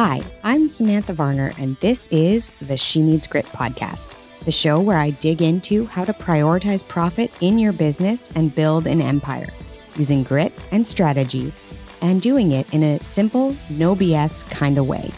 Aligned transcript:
Hi, 0.00 0.22
I'm 0.44 0.68
Samantha 0.68 1.12
Varner, 1.12 1.52
and 1.58 1.76
this 1.78 2.06
is 2.12 2.52
the 2.60 2.76
She 2.76 3.02
Needs 3.02 3.26
Grit 3.26 3.46
podcast, 3.46 4.14
the 4.44 4.52
show 4.52 4.80
where 4.80 4.96
I 4.96 5.10
dig 5.10 5.42
into 5.42 5.86
how 5.86 6.04
to 6.04 6.12
prioritize 6.12 6.86
profit 6.86 7.32
in 7.40 7.58
your 7.58 7.72
business 7.72 8.30
and 8.36 8.54
build 8.54 8.86
an 8.86 9.02
empire 9.02 9.48
using 9.96 10.22
grit 10.22 10.52
and 10.70 10.86
strategy 10.86 11.52
and 12.00 12.22
doing 12.22 12.52
it 12.52 12.72
in 12.72 12.84
a 12.84 13.00
simple, 13.00 13.56
no 13.70 13.96
BS 13.96 14.48
kind 14.48 14.78
of 14.78 14.86
way. 14.86 15.10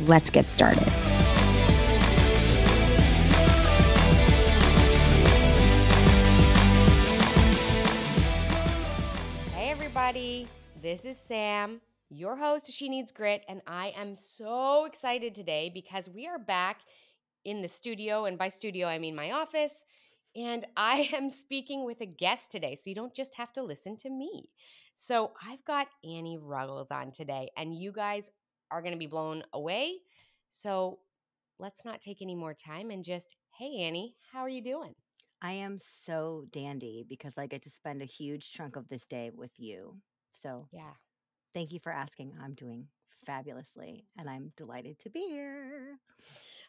Let's 0.00 0.28
get 0.28 0.50
started. 0.50 0.86
Hey, 9.54 9.70
everybody. 9.70 10.46
This 10.82 11.06
is 11.06 11.16
Sam, 11.16 11.80
your 12.10 12.36
host 12.36 12.72
She 12.72 12.88
Needs 12.88 13.12
Grit, 13.12 13.44
and 13.48 13.60
I 13.66 13.92
am 13.96 14.16
so 14.16 14.86
excited 14.86 15.34
today 15.34 15.70
because 15.72 16.08
we 16.08 16.26
are 16.26 16.38
back 16.38 16.80
in 17.44 17.62
the 17.62 17.68
studio. 17.68 18.24
And 18.24 18.38
by 18.38 18.48
studio, 18.48 18.86
I 18.86 18.98
mean 18.98 19.14
my 19.14 19.32
office. 19.32 19.84
And 20.36 20.64
I 20.76 21.10
am 21.12 21.30
speaking 21.30 21.84
with 21.84 22.00
a 22.00 22.06
guest 22.06 22.50
today. 22.50 22.74
So 22.74 22.90
you 22.90 22.94
don't 22.94 23.14
just 23.14 23.34
have 23.36 23.52
to 23.54 23.62
listen 23.62 23.96
to 23.98 24.10
me. 24.10 24.50
So 24.94 25.32
I've 25.46 25.64
got 25.64 25.88
Annie 26.04 26.38
Ruggles 26.38 26.90
on 26.90 27.12
today, 27.12 27.50
and 27.56 27.74
you 27.74 27.92
guys 27.92 28.30
are 28.70 28.82
going 28.82 28.94
to 28.94 28.98
be 28.98 29.06
blown 29.06 29.42
away. 29.52 29.98
So 30.50 30.98
let's 31.58 31.84
not 31.84 32.00
take 32.00 32.22
any 32.22 32.34
more 32.34 32.54
time 32.54 32.90
and 32.90 33.04
just, 33.04 33.36
hey, 33.58 33.78
Annie, 33.80 34.16
how 34.32 34.40
are 34.40 34.48
you 34.48 34.62
doing? 34.62 34.94
I 35.40 35.52
am 35.52 35.78
so 35.78 36.46
dandy 36.52 37.04
because 37.08 37.38
I 37.38 37.46
get 37.46 37.62
to 37.62 37.70
spend 37.70 38.02
a 38.02 38.06
huge 38.06 38.50
chunk 38.52 38.76
of 38.76 38.88
this 38.88 39.06
day 39.06 39.30
with 39.32 39.52
you. 39.56 39.96
So 40.32 40.68
Yeah. 40.72 40.94
Thank 41.58 41.72
you 41.72 41.80
for 41.80 41.90
asking. 41.90 42.32
I'm 42.40 42.54
doing 42.54 42.86
fabulously 43.26 44.04
and 44.16 44.30
I'm 44.30 44.52
delighted 44.56 44.96
to 45.00 45.10
be 45.10 45.26
here. 45.28 45.98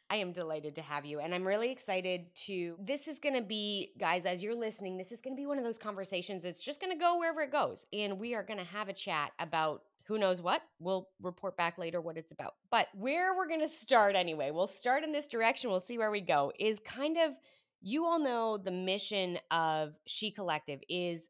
I 0.09 0.15
am 0.15 0.31
delighted 0.31 0.73
to 0.75 0.81
have 0.81 1.05
you. 1.05 1.19
And 1.19 1.35
I'm 1.35 1.45
really 1.45 1.71
excited 1.71 2.25
to. 2.47 2.75
This 2.79 3.07
is 3.07 3.19
going 3.19 3.35
to 3.35 3.43
be, 3.43 3.91
guys, 3.99 4.25
as 4.25 4.41
you're 4.41 4.55
listening, 4.55 4.97
this 4.97 5.11
is 5.11 5.21
going 5.21 5.35
to 5.35 5.39
be 5.39 5.45
one 5.45 5.59
of 5.59 5.63
those 5.63 5.77
conversations 5.77 6.41
that's 6.41 6.63
just 6.63 6.81
going 6.81 6.91
to 6.91 6.97
go 6.97 7.19
wherever 7.19 7.41
it 7.41 7.51
goes. 7.51 7.85
And 7.93 8.17
we 8.17 8.33
are 8.33 8.41
going 8.41 8.57
to 8.57 8.65
have 8.65 8.89
a 8.89 8.93
chat 8.93 9.31
about 9.37 9.83
who 10.05 10.17
knows 10.17 10.41
what. 10.41 10.63
We'll 10.79 11.07
report 11.21 11.55
back 11.55 11.77
later 11.77 12.01
what 12.01 12.17
it's 12.17 12.31
about. 12.31 12.55
But 12.71 12.87
where 12.95 13.37
we're 13.37 13.47
going 13.47 13.61
to 13.61 13.67
start 13.67 14.15
anyway, 14.15 14.49
we'll 14.49 14.65
start 14.65 15.03
in 15.03 15.11
this 15.11 15.27
direction. 15.27 15.69
We'll 15.69 15.79
see 15.79 15.99
where 15.99 16.09
we 16.09 16.21
go, 16.21 16.51
is 16.59 16.79
kind 16.79 17.19
of, 17.19 17.33
you 17.79 18.05
all 18.05 18.19
know 18.19 18.57
the 18.57 18.71
mission 18.71 19.37
of 19.51 19.93
She 20.07 20.31
Collective 20.31 20.79
is 20.89 21.29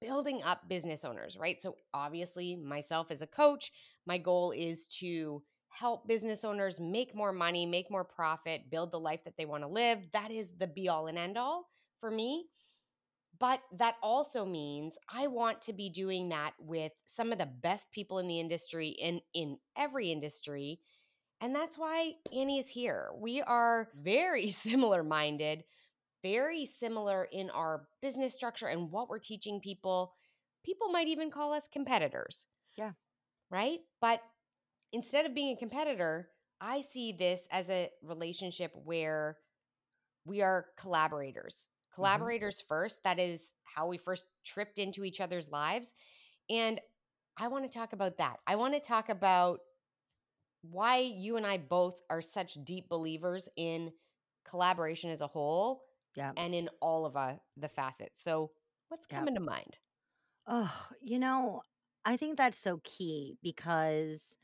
building 0.00 0.42
up 0.42 0.68
business 0.68 1.04
owners, 1.04 1.36
right? 1.36 1.60
So 1.60 1.76
obviously, 1.94 2.56
myself 2.56 3.10
as 3.10 3.22
a 3.22 3.26
coach, 3.26 3.72
my 4.06 4.18
goal 4.18 4.52
is 4.52 4.86
to 5.00 5.42
help 5.70 6.08
business 6.08 6.44
owners 6.44 6.80
make 6.80 7.14
more 7.14 7.32
money, 7.32 7.66
make 7.66 7.90
more 7.90 8.04
profit, 8.04 8.70
build 8.70 8.90
the 8.90 9.00
life 9.00 9.24
that 9.24 9.36
they 9.36 9.46
want 9.46 9.62
to 9.62 9.68
live. 9.68 9.98
That 10.12 10.30
is 10.30 10.52
the 10.58 10.66
be 10.66 10.88
all 10.88 11.06
and 11.06 11.18
end 11.18 11.36
all 11.36 11.68
for 12.00 12.10
me. 12.10 12.46
But 13.38 13.60
that 13.76 13.96
also 14.02 14.44
means 14.44 14.98
I 15.12 15.28
want 15.28 15.62
to 15.62 15.72
be 15.72 15.90
doing 15.90 16.30
that 16.30 16.54
with 16.58 16.92
some 17.04 17.30
of 17.30 17.38
the 17.38 17.46
best 17.46 17.92
people 17.92 18.18
in 18.18 18.26
the 18.26 18.40
industry 18.40 18.88
in 18.88 19.20
in 19.32 19.58
every 19.76 20.10
industry. 20.10 20.80
And 21.40 21.54
that's 21.54 21.78
why 21.78 22.14
Annie 22.32 22.58
is 22.58 22.68
here. 22.68 23.10
We 23.16 23.40
are 23.42 23.90
very 23.96 24.50
similar 24.50 25.04
minded, 25.04 25.62
very 26.22 26.66
similar 26.66 27.28
in 27.32 27.50
our 27.50 27.86
business 28.02 28.34
structure 28.34 28.66
and 28.66 28.90
what 28.90 29.08
we're 29.08 29.18
teaching 29.18 29.60
people. 29.60 30.12
People 30.64 30.88
might 30.88 31.08
even 31.08 31.30
call 31.30 31.52
us 31.52 31.68
competitors. 31.72 32.46
Yeah. 32.76 32.92
Right? 33.50 33.78
But 34.00 34.20
instead 34.92 35.26
of 35.26 35.34
being 35.34 35.56
a 35.56 35.58
competitor, 35.58 36.28
I 36.60 36.80
see 36.80 37.12
this 37.12 37.48
as 37.52 37.70
a 37.70 37.90
relationship 38.02 38.72
where 38.84 39.38
we 40.24 40.42
are 40.42 40.66
collaborators. 40.78 41.66
Mm-hmm. 41.66 41.94
Collaborators 41.94 42.62
first. 42.68 43.02
That 43.04 43.18
is 43.18 43.52
how 43.64 43.86
we 43.86 43.98
first 43.98 44.24
tripped 44.44 44.78
into 44.78 45.04
each 45.04 45.20
other's 45.20 45.48
lives. 45.48 45.94
And 46.50 46.80
I 47.38 47.48
want 47.48 47.70
to 47.70 47.78
talk 47.78 47.92
about 47.92 48.18
that. 48.18 48.38
I 48.46 48.56
want 48.56 48.74
to 48.74 48.80
talk 48.80 49.08
about 49.08 49.60
why 50.62 50.98
you 50.98 51.36
and 51.36 51.46
I 51.46 51.58
both 51.58 52.00
are 52.10 52.20
such 52.20 52.58
deep 52.64 52.88
believers 52.88 53.48
in 53.56 53.92
collaboration 54.48 55.10
as 55.10 55.20
a 55.20 55.26
whole 55.26 55.82
Yeah. 56.18 56.34
and 56.36 56.54
in 56.54 56.68
all 56.80 57.06
of 57.06 57.16
uh, 57.16 57.38
the 57.56 57.68
facets. 57.68 58.20
So, 58.20 58.52
what's 58.88 59.06
Yeah. 59.10 59.26
coming 59.26 59.34
to 59.34 59.40
mind? 59.40 59.78
Oh, 60.46 60.88
you 61.00 61.18
know, 61.18 61.62
I 62.04 62.16
think 62.16 62.36
that's 62.36 62.58
so 62.58 62.80
key 62.82 63.38
because 63.42 64.36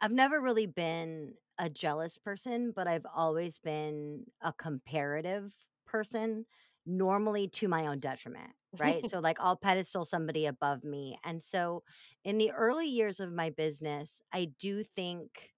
I've 0.00 0.12
never 0.12 0.40
really 0.40 0.66
been 0.66 1.36
a 1.58 1.70
jealous 1.70 2.18
person, 2.18 2.72
but 2.72 2.86
I've 2.88 3.06
always 3.12 3.58
been 3.58 4.26
a 4.40 4.52
comparative 4.52 5.54
person, 5.86 6.46
normally 6.84 7.48
to 7.48 7.68
my 7.68 7.86
own 7.86 8.00
detriment, 8.00 8.52
right? 8.78 9.06
So, 9.08 9.20
like, 9.20 9.38
I'll 9.40 9.56
pedestal 9.56 10.04
somebody 10.04 10.46
above 10.46 10.84
me. 10.84 11.18
And 11.24 11.42
so, 11.42 11.84
in 12.24 12.38
the 12.38 12.50
early 12.52 12.86
years 12.88 13.20
of 13.20 13.32
my 13.32 13.50
business, 13.50 14.20
I 14.32 14.46
do 14.58 14.82
think 14.84 15.52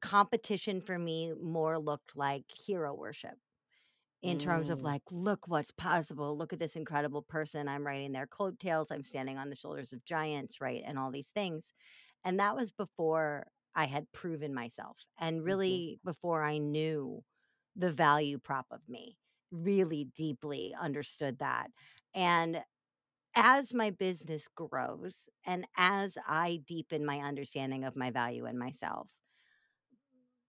competition 0.00 0.80
for 0.80 0.98
me 0.98 1.32
more 1.32 1.78
looked 1.78 2.16
like 2.16 2.50
hero 2.50 2.94
worship 2.94 3.38
in 4.24 4.38
terms 4.38 4.70
of 4.70 4.82
Mm, 4.82 4.84
like, 4.84 5.02
look 5.12 5.48
what's 5.48 5.72
possible. 5.72 6.36
Look 6.38 6.52
at 6.54 6.60
this 6.60 6.76
incredible 6.76 7.22
person. 7.22 7.68
I'm 7.68 7.86
riding 7.86 8.12
their 8.12 8.28
coattails. 8.28 8.92
I'm 8.92 9.04
standing 9.04 9.38
on 9.38 9.50
the 9.50 9.56
shoulders 9.56 9.94
of 9.94 10.04
giants, 10.04 10.60
right? 10.62 10.82
And 10.86 10.98
all 10.98 11.12
these 11.12 11.30
things. 11.30 11.74
And 12.24 12.40
that 12.40 12.56
was 12.56 12.72
before 12.72 13.48
I 13.76 13.86
had 13.86 14.12
proven 14.12 14.54
myself 14.54 14.98
and 15.18 15.44
mhm. 15.44 15.44
really 15.44 16.00
before 16.04 16.42
I 16.44 16.58
knew 16.58 17.24
the 17.76 17.92
value 17.92 18.38
prop 18.38 18.66
of 18.72 18.88
me, 18.88 19.18
really 19.52 20.06
deeply 20.06 20.74
understood 20.80 21.38
that. 21.40 21.70
And 22.14 22.64
as 23.36 23.74
my 23.74 23.90
business 23.90 24.48
grows 24.48 25.28
and 25.44 25.66
as 25.76 26.16
I 26.26 26.62
deepen 26.66 27.04
my 27.04 27.20
understanding 27.20 27.84
of 27.84 27.96
my 27.96 28.10
value 28.10 28.46
and 28.46 28.58
myself, 28.58 29.10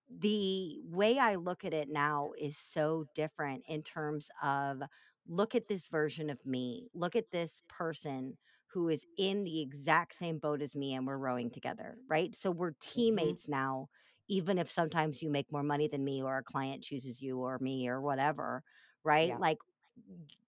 the 0.09 0.79
way 0.83 1.19
I 1.19 1.35
look 1.35 1.66
at 1.66 1.73
it 1.73 1.89
now 1.89 2.31
is 2.38 2.57
so 2.57 3.05
different 3.16 3.63
in 3.67 3.83
terms 3.83 4.29
of 4.41 4.81
look 5.27 5.55
at 5.55 5.67
this 5.67 5.88
version 5.88 6.29
of 6.29 6.45
me. 6.45 6.89
Look 6.93 7.16
at 7.16 7.31
this 7.31 7.61
person 7.67 8.38
who 8.67 8.89
is 8.89 9.05
in 9.17 9.43
the 9.43 9.61
exact 9.61 10.16
same 10.16 10.38
boat 10.39 10.61
as 10.61 10.75
me 10.75 10.93
and 10.93 11.07
we're 11.07 11.17
rowing 11.17 11.49
together, 11.49 11.97
right? 12.07 12.35
So 12.35 12.51
we're 12.51 12.73
Mhm. 12.95 13.35
teammates 13.35 13.47
now, 13.47 13.88
even 14.27 14.57
if 14.57 14.69
sometimes 14.71 15.21
you 15.21 15.29
make 15.29 15.51
more 15.51 15.63
money 15.63 15.88
than 15.88 16.03
me 16.03 16.22
or 16.22 16.37
a 16.37 16.43
client 16.43 16.83
chooses 16.83 17.22
you 17.22 17.39
or 17.39 17.57
me 17.59 17.87
or 17.87 18.01
whatever, 18.01 18.63
right? 19.03 19.33
Yeah. 19.33 19.39
Like 19.39 19.57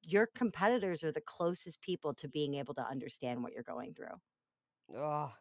your 0.04 0.28
competitors 0.28 1.04
are 1.04 1.12
the 1.12 1.22
closest 1.22 1.82
people 1.82 2.14
to 2.16 2.28
being 2.28 2.56
able 2.56 2.74
to 2.76 2.86
understand 2.88 3.44
what 3.44 3.54
you're 3.54 3.64
going 3.64 3.94
through. 3.94 4.16
Ugh. 4.94 5.32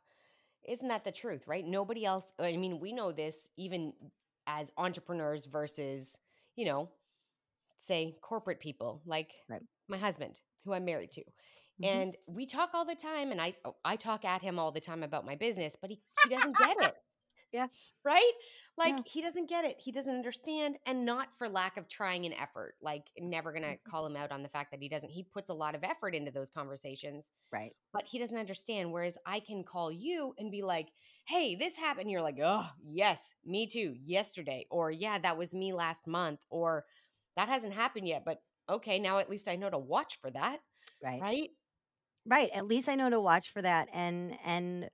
Isn't 0.68 0.88
that 0.88 1.04
the 1.04 1.12
truth, 1.12 1.46
right? 1.46 1.64
Nobody 1.64 2.04
else, 2.04 2.32
I 2.38 2.56
mean, 2.56 2.80
we 2.80 2.92
know 2.92 3.12
this 3.12 3.50
even 3.56 3.92
as 4.46 4.70
entrepreneurs 4.76 5.46
versus, 5.46 6.18
you 6.56 6.64
know, 6.66 6.90
say 7.76 8.16
corporate 8.22 8.60
people 8.60 9.02
like 9.06 9.32
Right. 9.48 9.62
my 9.88 9.98
husband 9.98 10.40
who 10.64 10.72
I'm 10.72 10.84
married 10.84 11.12
to. 11.12 11.24
hmm 11.78 11.84
And 11.88 12.16
we 12.26 12.46
talk 12.46 12.70
all 12.74 12.84
the 12.84 12.94
time 12.94 13.30
and 13.32 13.40
I 13.40 13.54
oh, 13.64 13.76
I 13.84 13.96
talk 13.96 14.24
at 14.24 14.42
him 14.42 14.58
all 14.58 14.72
the 14.72 14.80
time 14.80 15.02
about 15.02 15.26
my 15.26 15.36
business, 15.36 15.76
but 15.80 15.90
he 15.90 16.00
he 16.22 16.28
doesn't 16.30 16.58
get 16.58 16.76
it. 16.80 16.96
Yeah. 17.52 17.68
Right? 18.04 18.32
Like 18.76 18.96
No. 18.96 19.06
he 19.06 19.22
doesn't 19.22 19.48
get 19.48 19.64
it. 19.64 19.80
He 19.80 19.92
doesn't 19.92 20.14
understand 20.14 20.78
and 20.86 21.04
not 21.04 21.34
for 21.36 21.48
lack 21.48 21.76
of 21.76 21.88
trying 21.88 22.26
an 22.26 22.32
effort. 22.32 22.76
Like 22.80 23.10
never 23.18 23.52
going 23.52 23.62
to 23.62 23.76
Mhm. 23.76 23.78
call 23.78 24.04
him 24.06 24.16
out 24.16 24.32
on 24.32 24.42
the 24.42 24.48
fact 24.48 24.70
that 24.72 24.82
he 24.82 24.88
doesn't. 24.88 25.10
He 25.10 25.24
puts 25.24 25.50
a 25.50 25.54
lot 25.54 25.74
of 25.74 25.82
effort 25.84 26.14
into 26.14 26.30
those 26.30 26.50
conversations, 26.50 27.32
Right. 27.52 27.76
but 27.92 28.06
he 28.06 28.18
doesn't 28.18 28.38
understand 28.38 28.92
whereas 28.92 29.18
I 29.26 29.40
can 29.40 29.64
call 29.64 29.92
you 29.92 30.34
and 30.38 30.50
be 30.52 30.62
like, 30.62 30.92
"Hey, 31.26 31.56
this 31.56 31.76
happened." 31.78 32.10
You're 32.10 32.22
like, 32.22 32.38
"Oh, 32.42 32.70
yes, 32.84 33.34
me 33.44 33.66
too, 33.66 33.94
yesterday." 33.98 34.66
Or, 34.70 34.90
"Yeah, 34.90 35.18
that 35.18 35.38
was 35.38 35.54
me 35.54 35.72
last 35.72 36.06
month." 36.06 36.46
Or, 36.50 36.86
"That 37.36 37.48
hasn't 37.48 37.74
happened 37.74 38.08
yet, 38.08 38.24
but 38.24 38.42
okay, 38.68 38.98
now 38.98 39.18
at 39.18 39.30
least 39.30 39.48
I 39.48 39.56
know 39.56 39.70
to 39.70 39.78
watch 39.78 40.16
for 40.20 40.30
that." 40.32 40.60
Right. 41.02 41.22
Right? 41.22 41.50
Right, 42.24 42.50
at 42.50 42.66
least 42.66 42.88
I 42.88 42.96
know 42.96 43.08
to 43.10 43.20
watch 43.20 43.50
for 43.52 43.62
that, 43.62 43.88
and 43.92 44.38
and 44.44 44.90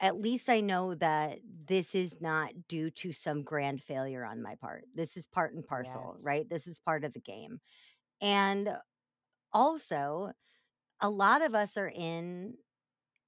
at 0.00 0.20
least 0.20 0.48
I 0.48 0.60
know 0.60 0.94
that 0.96 1.40
this 1.44 1.94
is 1.94 2.20
not 2.20 2.68
due 2.68 2.90
to 2.92 3.12
some 3.12 3.42
grand 3.42 3.82
failure 3.82 4.24
on 4.24 4.42
my 4.42 4.56
part. 4.56 4.86
This 4.94 5.16
is 5.16 5.26
part 5.26 5.54
and 5.54 5.66
parcel, 5.66 6.16
Yes. 6.16 6.22
right? 6.22 6.48
This 6.48 6.66
is 6.66 6.78
part 6.78 7.04
of 7.04 7.12
the 7.14 7.20
game. 7.20 7.60
And 8.20 8.78
also, 9.52 10.32
a 11.00 11.10
lot 11.10 11.42
of 11.42 11.54
us 11.54 11.76
are 11.76 11.88
in 11.94 12.58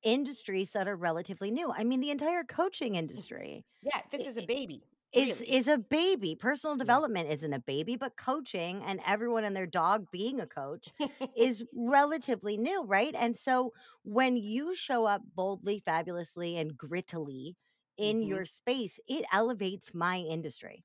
industries 0.03 0.73
that 0.73 0.89
are 0.89 0.97
relatively 0.97 1.51
new. 1.51 1.73
I 1.73 1.85
mean, 1.85 2.01
the 2.01 2.11
entire 2.13 2.45
coaching 2.45 2.97
mm, 3.17 3.25
industry 3.25 3.67
Yeah, 3.83 4.03
this 4.11 4.27
is 4.27 4.37
a 4.39 4.43
baby, 4.43 4.85
is 5.13 5.41
really. 5.41 5.49
is 5.49 5.69
a 5.69 5.79
baby. 5.79 6.35
Personal 6.37 6.77
development 6.77 7.31
isn't 7.31 7.53
a 7.53 7.61
baby, 7.61 7.97
but 7.97 8.17
coaching 8.17 8.83
and 8.83 9.01
everyone 9.07 9.45
and 9.45 9.57
their 9.57 9.67
dog 9.67 10.07
being 10.11 10.41
a 10.41 10.47
coach 10.47 10.93
is 11.37 11.65
relatively 11.75 12.57
new, 12.57 12.83
right? 12.85 13.15
And 13.15 13.37
so 13.37 13.73
when 14.05 14.37
you 14.37 14.75
show 14.75 15.07
up 15.07 15.23
boldly, 15.35 15.81
fabulously, 15.85 16.57
and 16.59 16.77
grittily 16.77 17.55
in 17.97 18.23
Mhm. 18.23 18.23
your 18.23 18.45
space, 18.47 19.01
it 19.09 19.25
elevates 19.33 19.95
my 19.95 20.19
industry 20.19 20.85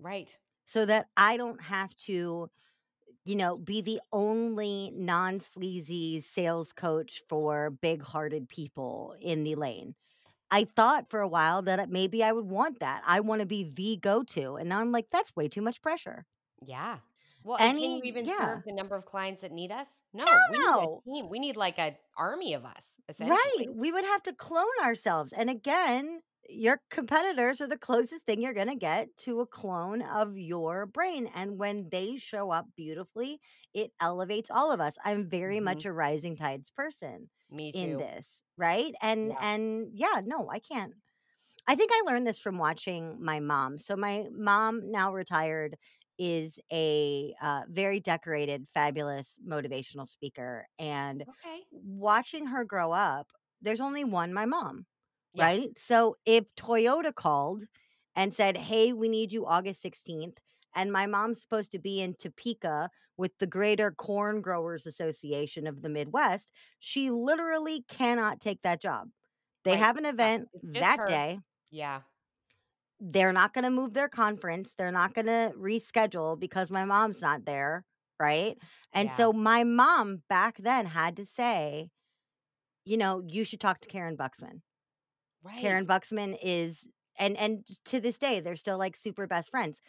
Right. 0.00 0.36
so 0.66 0.84
that 0.86 1.06
I 1.16 1.36
don't 1.36 1.62
have 1.62 1.94
to, 2.06 2.50
you 3.24 3.36
know, 3.36 3.58
be 3.58 3.82
the 3.82 4.00
only 4.12 4.92
non-sleazy 4.94 6.20
sales 6.22 6.72
coach 6.72 7.22
for 7.28 7.70
big-hearted 7.70 8.48
people 8.48 9.16
in 9.20 9.44
the 9.44 9.56
lane. 9.56 9.96
I 10.50 10.64
thought 10.64 11.10
for 11.10 11.20
a 11.20 11.28
while 11.28 11.62
that, 11.62 11.78
uh, 11.80 11.86
maybe 11.88 12.22
I 12.24 12.32
would 12.32 12.46
want 12.46 12.80
that. 12.80 13.02
I 13.06 13.20
wanna 13.20 13.46
be 13.46 13.64
the 13.64 13.96
go-to, 13.96 14.56
and 14.56 14.68
now 14.68 14.80
I'm 14.80 14.92
like, 14.92 15.10
"That's 15.10 15.34
way 15.36 15.48
too 15.48 15.62
much 15.62 15.80
pressure." 15.82 16.26
Yeah. 16.66 17.00
Well, 17.44 17.58
and 17.58 17.78
can 17.78 17.90
you 17.92 18.02
even 18.04 18.26
yeah. 18.26 18.28
serve 18.28 18.64
the 18.64 18.72
number 18.72 18.96
of 18.96 19.04
clients 19.06 19.40
that 19.42 19.52
need 19.52 19.70
us? 19.72 20.02
No, 20.12 20.42
we 20.48 20.58
Hell 20.58 20.58
need 20.58 20.80
a 20.80 20.86
no! 20.86 21.04
team. 21.08 21.28
We 21.28 21.38
need, 21.38 21.56
like, 21.56 21.78
an 21.78 21.96
army 22.16 22.52
of 22.54 22.64
us, 22.64 23.00
essentially. 23.08 23.38
Right, 23.46 23.66
we 23.74 23.90
would 23.92 24.04
have 24.04 24.22
to 24.24 24.32
clone 24.32 24.66
ourselves, 24.82 25.32
and 25.32 25.50
again, 25.50 26.22
your 26.48 26.82
competitors 26.90 27.60
are 27.60 27.66
the 27.68 27.78
closest 27.78 28.24
thing 28.26 28.40
you're 28.42 28.54
gonna 28.54 28.76
get 28.76 29.16
to 29.18 29.40
a 29.40 29.46
clone 29.46 30.02
of 30.02 30.36
your 30.38 30.86
brain, 30.86 31.26
and 31.34 31.58
when 31.58 31.88
they 31.90 32.16
show 32.16 32.50
up 32.50 32.66
beautifully, 32.76 33.40
it 33.74 33.92
elevates 34.00 34.50
all 34.50 34.72
of 34.72 34.80
us. 34.80 34.96
I'm 35.04 35.28
very 35.28 35.60
much 35.60 35.84
Mhm. 35.84 35.86
a 35.86 35.92
rising 35.92 36.36
tides 36.36 36.70
person 36.70 37.30
Me 37.50 37.72
too. 37.72 37.74
in 37.74 37.96
this, 37.96 38.42
right? 38.56 38.94
And 39.02 39.34
Yeah. 39.34 39.42
and 39.42 39.90
yeah, 39.94 40.22
no, 40.24 40.48
I 40.50 40.58
can't 40.60 40.94
I 41.68 41.76
think 41.76 41.90
I 41.94 42.02
learned 42.06 42.26
this 42.26 42.40
from 42.40 42.58
watching 42.58 43.22
my 43.24 43.40
mom. 43.40 43.78
So 43.78 43.96
my 43.96 44.28
mom, 44.32 44.90
now 44.90 45.12
retired, 45.14 45.76
is 46.18 46.60
a, 46.72 47.34
uh, 47.42 47.64
very 47.68 48.00
decorated, 48.00 48.68
fabulous 48.68 49.38
motivational 49.46 50.08
speaker, 50.08 50.68
and 50.78 51.26
Okay. 51.26 51.68
watching 51.72 52.46
her 52.48 52.64
grow 52.64 52.92
up 52.92 53.32
there's 53.62 53.80
only 53.80 54.04
1 54.04 54.32
my 54.34 54.46
mom, 54.46 54.86
Yeah. 55.38 55.50
right? 55.50 55.70
So 55.78 56.16
if 56.26 56.54
Toyota 56.56 57.14
called 57.14 57.64
and 58.16 58.34
said, 58.34 58.56
"Hey, 58.56 58.92
we 58.92 59.08
need 59.08 59.32
you 59.32 59.46
August 59.46 59.80
16th," 59.82 60.38
and 60.74 60.92
my 60.92 61.06
mom's 61.06 61.40
supposed 61.42 61.72
to 61.72 61.78
be 61.78 62.00
in 62.00 62.14
Topeka 62.14 62.90
with 63.16 63.36
the 63.38 63.46
Greater 63.46 63.90
Corn 63.92 64.40
Growers 64.42 64.86
Association 64.86 65.66
of 65.66 65.82
the 65.82 65.88
Midwest, 65.88 66.52
she 66.80 67.10
literally 67.10 67.82
cannot 67.88 68.40
take 68.40 68.62
that 68.62 68.80
job. 68.80 69.10
They 69.64 69.76
Right. 69.76 69.78
have 69.78 69.96
an 69.96 70.06
event 70.06 70.48
just 70.70 70.90
that 70.90 70.98
her. 70.98 71.06
day 71.06 71.40
Yeah. 71.70 72.02
they're 73.00 73.32
not 73.32 73.54
gonna 73.54 73.70
move 73.70 73.94
their 73.94 74.08
conference, 74.08 74.74
they're 74.74 74.90
not 74.92 75.14
gonna 75.14 75.52
reschedule 75.56 76.38
because 76.38 76.70
my 76.70 76.84
mom's 76.84 77.20
not 77.20 77.44
there, 77.44 77.84
right? 78.18 78.58
And 78.92 79.10
Yeah. 79.10 79.12
so 79.12 79.32
my 79.32 79.64
mom 79.64 80.22
back 80.28 80.58
then 80.58 80.86
had 80.86 81.16
to 81.16 81.26
say, 81.26 81.90
you 82.84 82.96
know, 82.98 83.22
"You 83.28 83.44
should 83.44 83.60
talk 83.60 83.80
to 83.82 83.88
Karen 83.88 84.16
Buxman." 84.16 84.62
Karen 85.56 85.86
Buxman 85.86 86.38
is 86.42 86.88
and 87.18 87.36
and 87.36 87.64
to 87.86 88.00
this 88.00 88.18
day, 88.18 88.40
they're 88.40 88.56
still, 88.56 88.78
like, 88.78 88.96
super 88.96 89.26
best 89.26 89.50
friends. 89.50 89.80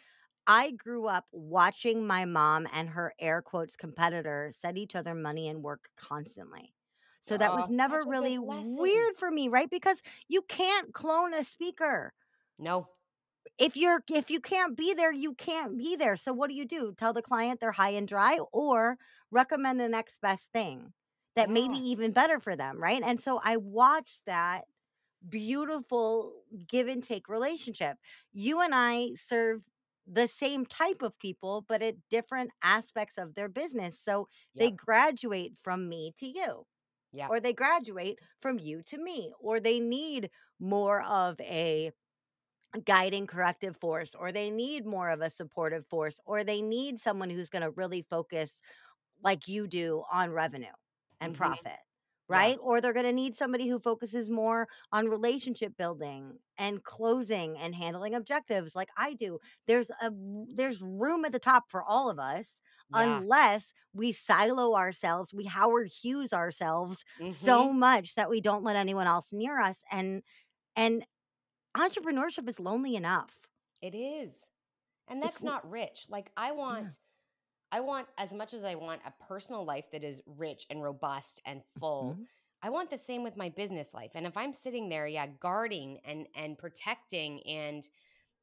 I 0.46 0.72
grew 0.72 1.06
up 1.06 1.26
watching 1.32 2.06
my 2.06 2.24
mom 2.26 2.68
and 2.72 2.88
her 2.90 3.14
air 3.20 3.42
quotes 3.42 3.76
"competitor" 3.76 4.52
send 4.54 4.78
each 4.78 4.96
other 4.96 5.14
money 5.14 5.48
and 5.48 5.62
work 5.64 5.90
constantly. 5.96 6.74
So 7.22 7.38
that 7.38 7.54
was 7.54 7.68
Oh, 7.68 7.70
never 7.70 8.04
a 8.06 8.12
good 8.12 8.12
really 8.12 8.38
weird 8.38 9.16
for 9.16 9.30
me, 9.30 9.48
right? 9.48 9.70
Because 9.70 10.02
you 10.28 10.42
can't 10.42 10.94
clone 10.94 11.34
a 11.34 11.44
speaker. 11.44 12.14
No. 12.58 12.88
If 13.58 13.76
you're 13.76 14.02
if 14.10 14.30
you 14.30 14.40
can't 14.40 14.76
be 14.76 14.94
there, 14.94 15.12
you 15.12 15.34
can't 15.34 15.76
be 15.76 15.96
there. 15.96 16.16
So 16.16 16.32
what 16.32 16.48
do 16.48 16.54
you 16.56 16.64
do? 16.64 16.94
Tell 16.96 17.12
the 17.12 17.22
client 17.22 17.60
they're 17.60 17.72
high 17.72 17.90
and 17.90 18.08
dry 18.08 18.38
or 18.52 18.98
recommend 19.30 19.78
the 19.80 19.88
next 19.88 20.20
best 20.20 20.50
thing 20.52 20.92
that 21.36 21.50
may 21.50 21.68
be 21.68 21.78
even 21.90 22.12
better 22.12 22.40
for 22.40 22.56
them, 22.56 22.78
right? 22.82 23.02
And 23.02 23.20
so 23.20 23.38
I 23.42 23.56
watched 23.56 24.24
that 24.26 24.66
beautiful 25.28 26.42
give 26.66 26.88
and 26.88 27.02
take 27.02 27.28
relationship. 27.28 27.98
You 28.32 28.60
and 28.60 28.74
I 28.74 29.12
serve 29.16 29.62
the 30.06 30.26
same 30.26 30.66
type 30.66 31.02
of 31.02 31.18
people, 31.18 31.64
but 31.68 31.82
at 31.82 32.08
different 32.08 32.50
aspects 32.62 33.18
of 33.18 33.34
their 33.34 33.48
business. 33.48 33.98
So 34.00 34.28
they 34.58 34.70
graduate 34.70 35.54
from 35.62 35.88
me 35.88 36.12
to 36.18 36.26
you, 36.26 36.66
Yep. 37.12 37.32
or 37.32 37.40
they 37.40 37.52
graduate 37.54 38.20
from 38.40 38.58
you 38.58 38.82
to 38.84 38.98
me, 38.98 39.34
or 39.40 39.60
they 39.60 39.80
need 39.80 40.30
more 40.60 41.02
of 41.02 41.40
a 41.40 41.92
guiding 42.84 43.26
corrective 43.26 43.76
force, 43.76 44.14
or 44.14 44.32
they 44.32 44.50
need 44.50 44.86
more 44.86 45.10
of 45.10 45.20
a 45.20 45.30
supportive 45.30 45.86
force, 45.86 46.20
or 46.24 46.44
they 46.44 46.62
need 46.62 47.00
someone 47.00 47.30
who's 47.30 47.50
gonna 47.50 47.70
really 47.70 48.02
focus 48.02 48.60
like 49.22 49.48
you 49.48 49.68
do 49.68 50.04
on 50.12 50.32
revenue 50.32 50.72
and 51.20 51.34
Mhm. 51.34 51.34
profit, 51.34 51.78
Yeah. 52.30 52.50
right? 52.50 52.58
Or 52.62 52.80
they're 52.80 52.92
gonna 52.94 53.12
need 53.12 53.36
somebody 53.36 53.68
who 53.68 53.80
focuses 53.80 54.30
more 54.30 54.68
on 54.92 55.08
relationship 55.08 55.76
building 55.76 56.38
and 56.58 56.82
closing 56.84 57.58
and 57.58 57.74
handling 57.74 58.14
objectives 58.14 58.76
like 58.76 58.90
I 58.96 59.14
do. 59.14 59.38
There's 59.66 59.90
a 59.90 60.10
there's 60.54 60.82
room 60.82 61.24
at 61.24 61.32
the 61.32 61.38
top 61.40 61.70
for 61.70 61.82
all 61.82 62.10
of 62.10 62.18
us 62.20 62.62
Yeah. 62.88 63.22
unless 63.24 63.72
we 63.94 64.12
silo 64.12 64.74
ourselves, 64.76 65.34
we 65.34 65.44
Howard 65.46 65.88
Hughes 65.88 66.32
ourselves 66.32 67.04
so 67.28 67.72
Mhm. 67.72 67.72
much 67.72 68.14
that 68.16 68.30
we 68.30 68.40
don't 68.40 68.64
let 68.64 68.76
anyone 68.76 69.06
else 69.08 69.32
near 69.32 69.60
us, 69.60 69.84
and 69.90 70.22
and 70.76 71.04
entrepreneurship 71.76 72.48
is 72.48 72.60
lonely 72.60 72.96
enough. 72.96 73.38
It 73.82 73.94
is. 73.94 74.50
And 75.08 75.22
that's 75.22 75.42
l 75.42 75.50
not 75.50 75.68
rich. 75.68 76.06
Like, 76.08 76.32
I 76.36 76.52
Yeah. 76.68 76.90
I 77.72 77.80
want 77.80 78.08
as 78.18 78.34
much 78.34 78.54
as 78.54 78.64
I 78.64 78.74
want 78.74 79.02
a 79.04 79.12
personal 79.24 79.64
life 79.64 79.90
that 79.92 80.04
is 80.04 80.22
rich 80.26 80.66
and 80.70 80.82
robust 80.82 81.40
and 81.44 81.62
full, 81.78 82.20
Mhm. 82.20 82.26
I 82.62 82.70
want 82.70 82.90
the 82.90 82.98
same 82.98 83.22
with 83.22 83.36
my 83.36 83.48
business 83.48 83.94
life. 83.94 84.12
And 84.14 84.26
if 84.26 84.36
I'm 84.36 84.52
sitting 84.52 84.88
there, 84.88 85.06
yeah, 85.06 85.26
guarding 85.26 86.00
and 86.04 86.26
and 86.34 86.58
protecting 86.58 87.42
and 87.46 87.88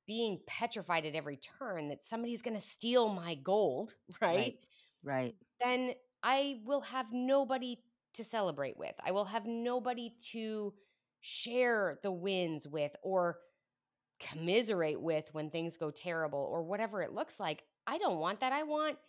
being 0.07 0.41
petrified 0.47 1.06
at 1.06 1.15
every 1.15 1.38
turn 1.38 1.89
that 1.89 2.03
somebody's 2.03 2.41
gonna 2.41 2.59
steal 2.59 3.09
my 3.09 3.35
gold, 3.35 3.95
Right. 4.21 4.53
right? 4.53 4.57
Right. 5.03 5.35
Then 5.59 5.94
I 6.23 6.62
will 6.65 6.81
have 6.81 7.12
nobody 7.12 7.83
to 8.13 8.23
celebrate 8.23 8.77
with. 8.77 8.95
I 9.03 9.12
will 9.12 9.25
have 9.25 9.45
nobody 9.45 10.15
to 10.31 10.73
share 11.21 12.00
the 12.03 12.12
wins 12.12 12.68
with 12.68 12.95
or 13.03 13.39
commiserate 14.19 15.01
with 15.01 15.33
when 15.33 15.50
things 15.50 15.77
go 15.77 15.91
terrible 15.91 16.39
or 16.39 16.63
whatever 16.63 17.01
it 17.01 17.13
looks 17.13 17.39
like. 17.39 17.65
I 17.88 17.97
don't 17.97 18.19
want 18.19 18.41
that. 18.41 18.53
I 18.53 18.63
want 18.63 19.00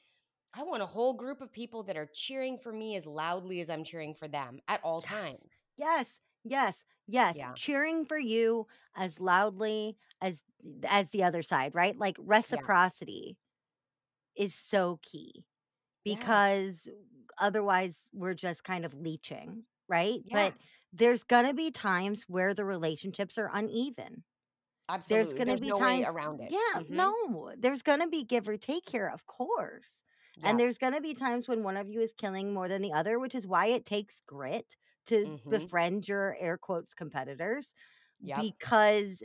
I 0.58 0.64
want 0.64 0.82
a 0.82 0.86
whole 0.86 1.14
group 1.14 1.40
of 1.40 1.52
people 1.52 1.84
that 1.84 1.96
are 1.96 2.08
cheering 2.12 2.58
for 2.58 2.72
me 2.72 2.96
as 2.96 3.06
loudly 3.06 3.60
as 3.60 3.70
I'm 3.70 3.84
cheering 3.84 4.12
for 4.14 4.26
them 4.26 4.58
at 4.66 4.82
all 4.82 5.00
Yes. 5.00 5.08
times. 5.08 5.64
Yes. 5.76 6.20
Yes. 6.42 6.84
Yes. 7.06 7.36
Yeah. 7.36 7.52
Cheering 7.54 8.04
for 8.04 8.18
you 8.18 8.66
as 8.96 9.20
loudly 9.20 9.96
as 10.20 10.42
as 10.84 11.10
the 11.10 11.22
other 11.22 11.42
side, 11.42 11.76
right? 11.76 11.96
Like, 11.96 12.18
Yeah. 12.18 12.24
reciprocity 12.26 13.38
is 14.34 14.52
so 14.54 14.98
key 15.02 15.44
Yeah. 16.04 16.16
because 16.16 16.88
otherwise 17.38 18.08
we're 18.12 18.34
just 18.34 18.64
kind 18.64 18.84
of 18.84 18.94
leeching, 18.94 19.64
right? 19.88 20.20
Yeah. 20.24 20.50
But 20.50 20.58
there's 20.92 21.22
gonna 21.22 21.54
be 21.54 21.70
times 21.70 22.24
where 22.28 22.52
the 22.54 22.64
relationships 22.64 23.38
are 23.38 23.50
uneven. 23.52 24.24
Absolutely. 24.88 25.34
There's 25.34 25.46
gonna 25.46 25.58
be 25.58 25.68
no 25.68 25.78
times 25.78 26.06
around 26.08 26.40
it. 26.40 26.50
Yeah, 26.50 26.82
Mhm. 26.82 26.90
no, 26.90 27.54
there's 27.58 27.82
gonna 27.82 28.08
be 28.08 28.24
give 28.24 28.48
or 28.48 28.56
take 28.56 28.88
here, 28.88 29.06
of 29.08 29.24
course. 29.26 30.02
And 30.44 30.58
there's 30.60 30.78
gonna 30.78 31.00
be 31.00 31.14
times 31.14 31.48
when 31.48 31.62
one 31.62 31.76
of 31.76 31.88
you 31.90 32.00
is 32.00 32.12
killing 32.14 32.54
more 32.54 32.68
than 32.68 32.82
the 32.82 32.92
other, 32.92 33.18
which 33.18 33.34
is 33.34 33.46
why 33.46 33.66
it 33.66 33.84
takes 33.84 34.20
grit 34.20 34.76
to 35.06 35.26
Mhm. 35.26 35.70
befriend 35.72 36.08
your 36.08 36.36
air 36.38 36.58
quotes 36.58 36.94
"competitors," 36.94 37.74
Yep. 38.20 38.48
because 38.74 39.22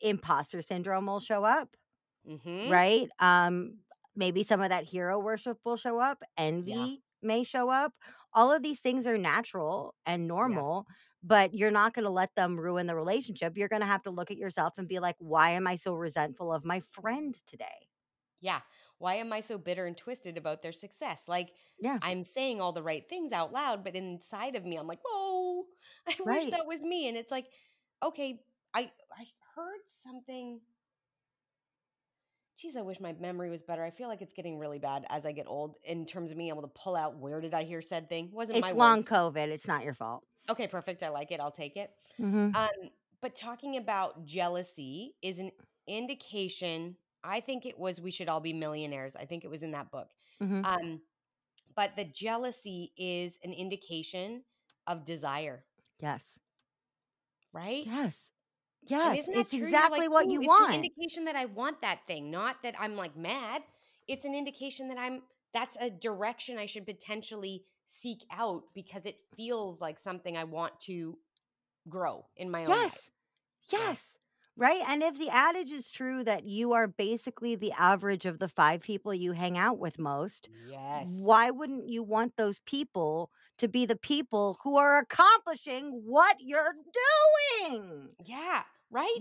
imposter 0.00 0.62
syndrome 0.62 1.06
will 1.06 1.20
show 1.20 1.44
up, 1.44 1.76
Mhm. 2.24 2.74
right? 2.74 3.08
Um, 3.18 3.80
maybe 4.16 4.44
some 4.44 4.60
of 4.62 4.70
that 4.70 4.84
hero 4.84 5.18
worship 5.18 5.58
will 5.64 5.76
show 5.76 5.98
up, 6.00 6.22
Yeah. 6.64 6.88
envy 6.90 7.02
may 7.22 7.44
show 7.44 7.70
up. 7.70 7.94
All 8.34 8.52
of 8.52 8.62
these 8.62 8.80
things 8.80 9.06
are 9.06 9.18
natural 9.18 9.94
and 10.06 10.26
Yeah. 10.42 10.62
normal, 10.66 10.86
but 11.22 11.54
you're 11.54 11.70
not 11.70 11.94
gonna 11.94 12.10
let 12.10 12.34
them 12.36 12.58
ruin 12.58 12.86
the 12.86 12.96
relationship. 12.96 13.56
You're 13.56 13.68
gonna 13.68 13.86
have 13.86 14.02
to 14.04 14.10
look 14.10 14.30
at 14.30 14.36
yourself 14.38 14.74
and 14.78 14.88
be 14.88 14.98
like, 15.00 15.16
"Why 15.18 15.50
am 15.50 15.66
I 15.66 15.76
so 15.76 15.94
resentful 15.94 16.52
of 16.52 16.64
my 16.64 16.80
friend 16.80 17.34
today?" 17.46 17.88
Yeah. 18.40 18.60
Why 19.02 19.14
am 19.16 19.32
I 19.32 19.40
so 19.40 19.58
bitter 19.58 19.84
and 19.86 19.96
twisted 19.96 20.38
about 20.38 20.62
their 20.62 20.70
success? 20.72 21.26
Like, 21.26 21.54
Yeah. 21.78 22.00
I'm 22.00 22.22
saying 22.22 22.60
all 22.60 22.72
the 22.72 22.82
right 22.84 23.08
things 23.08 23.32
out 23.32 23.52
loud, 23.52 23.82
but 23.84 23.96
inside 23.96 24.54
of 24.54 24.64
me, 24.64 24.76
I'm 24.76 24.86
like, 24.86 25.00
"Whoa, 25.04 25.66
I 26.06 26.16
wish 26.28 26.46
that 26.48 26.66
was 26.66 26.84
me." 26.84 27.08
And 27.08 27.16
it's 27.16 27.32
like, 27.32 27.50
okay, 28.02 28.44
I 28.74 28.92
I 29.12 29.26
heard 29.56 29.80
something 29.88 30.60
Geez, 32.56 32.76
I 32.76 32.82
wish 32.82 32.98
my 33.00 33.12
memory 33.12 33.50
was 33.50 33.62
better. 33.62 33.84
I 33.84 33.90
feel 33.90 34.08
like 34.08 34.22
it's 34.22 34.32
getting 34.32 34.58
really 34.58 34.78
bad 34.78 35.04
as 35.10 35.26
I 35.26 35.32
get 35.32 35.46
old 35.46 35.76
in 35.84 36.06
terms 36.06 36.30
of 36.30 36.38
being 36.38 36.48
able 36.48 36.62
to 36.62 36.68
pull 36.68 36.94
out 36.96 37.16
where 37.18 37.40
did 37.40 37.52
I 37.54 37.64
hear 37.64 37.82
said 37.82 38.08
thing? 38.08 38.30
Wasn't 38.30 38.58
my 38.60 38.72
long 38.72 39.04
words. 39.04 39.04
COVID, 39.04 39.48
it's 39.48 39.68
not 39.68 39.84
your 39.84 39.94
fault. 39.94 40.24
Okay, 40.50 40.66
perfect. 40.66 41.02
I 41.02 41.08
like 41.08 41.30
it. 41.30 41.40
I'll 41.40 41.52
take 41.52 41.76
it. 41.76 41.94
Mhm. 42.18 42.56
Um, 42.58 42.90
but 43.20 43.36
talking 43.36 43.76
about 43.76 44.24
jealousy 44.24 45.14
is 45.22 45.38
an 45.38 45.52
indication. 45.86 46.96
I 47.24 47.40
think 47.40 47.66
it 47.66 47.78
was 47.78 48.00
We 48.00 48.10
Should 48.10 48.28
All 48.28 48.40
Be 48.40 48.52
Millionaires. 48.52 49.16
I 49.16 49.24
think 49.24 49.44
it 49.44 49.50
was 49.50 49.62
in 49.62 49.72
that 49.72 49.90
book. 49.90 50.10
Mhm. 50.40 50.64
Um, 50.64 51.02
but 51.74 51.96
the 51.96 52.04
jealousy 52.04 52.92
is 52.96 53.38
an 53.44 53.52
indication 53.52 54.44
of 54.86 55.04
desire, 55.04 55.66
Yes. 55.98 56.38
right? 57.52 57.86
Yes. 57.86 58.32
Yes, 58.82 59.28
it's 59.32 59.54
true? 59.54 59.70
You're 59.70 59.88
like, 59.88 60.04
exactly 60.04 60.08
what 60.08 60.28
"Ooh, 60.28 60.30
you 60.30 60.42
it's 60.42 60.58
an 60.60 60.70
want. 60.70 60.72
indication 60.72 61.24
that 61.26 61.36
I 61.36 61.46
want 61.46 61.80
that 61.82 62.06
thing, 62.06 62.30
not 62.30 62.62
that 62.62 62.74
I'm, 62.78 62.96
like, 62.96 63.16
mad." 63.16 63.64
It's 64.08 64.24
an 64.24 64.34
indication 64.34 64.88
that 64.88 64.98
I'm 64.98 65.22
that's 65.52 65.76
a 65.76 65.90
direction 65.90 66.58
I 66.58 66.66
should 66.66 66.86
potentially 66.86 67.64
seek 67.86 68.24
out 68.30 68.64
because 68.74 69.06
it 69.06 69.18
feels 69.36 69.80
like 69.82 69.98
something 69.98 70.36
I 70.36 70.44
want 70.44 70.80
to 70.82 71.18
grow 71.88 72.28
in 72.36 72.50
my 72.50 72.66
own 72.66 72.82
life. 72.82 73.00
Yes. 73.00 73.10
Yes. 73.70 74.18
Right? 74.56 74.82
And 74.86 75.02
if 75.02 75.18
the 75.18 75.30
adage 75.30 75.72
is 75.72 75.90
true 75.90 76.24
that 76.24 76.44
you 76.44 76.72
are 76.72 76.86
basically 76.86 77.54
the 77.54 77.72
average 77.72 78.26
of 78.26 78.38
the 78.38 78.48
5 78.48 78.80
people 78.82 79.14
you 79.14 79.32
hang 79.32 79.56
out 79.56 79.78
with 79.78 79.98
most, 79.98 80.50
Yes. 80.62 81.32
why 81.32 81.50
wouldn't 81.50 81.88
you 81.88 82.02
want 82.02 82.36
those 82.36 82.58
people 82.60 83.30
to 83.58 83.68
be 83.68 83.86
the 83.86 83.96
people 83.96 84.58
who 84.62 84.76
are 84.76 84.98
accomplishing 84.98 85.90
what 86.04 86.36
you're 86.40 86.74
doing? 87.60 88.16
Yeah, 88.24 88.64
right? 88.90 89.18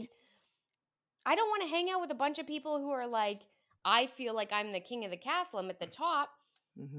I 1.25 1.35
don't 1.35 1.49
wanna 1.49 1.67
hang 1.67 1.89
out 1.89 2.01
with 2.01 2.11
a 2.11 2.15
bunch 2.15 2.39
of 2.39 2.47
people 2.47 2.79
who 2.79 2.91
are 2.91 3.07
like, 3.07 3.43
I 3.85 4.07
feel 4.07 4.33
like 4.33 4.51
I'm 4.51 4.71
the 4.71 4.79
king 4.79 5.05
of 5.05 5.11
the 5.11 5.17
castle, 5.17 5.59
I'm 5.59 5.69
at 5.69 5.79
the 5.79 5.87
top, 5.87 6.29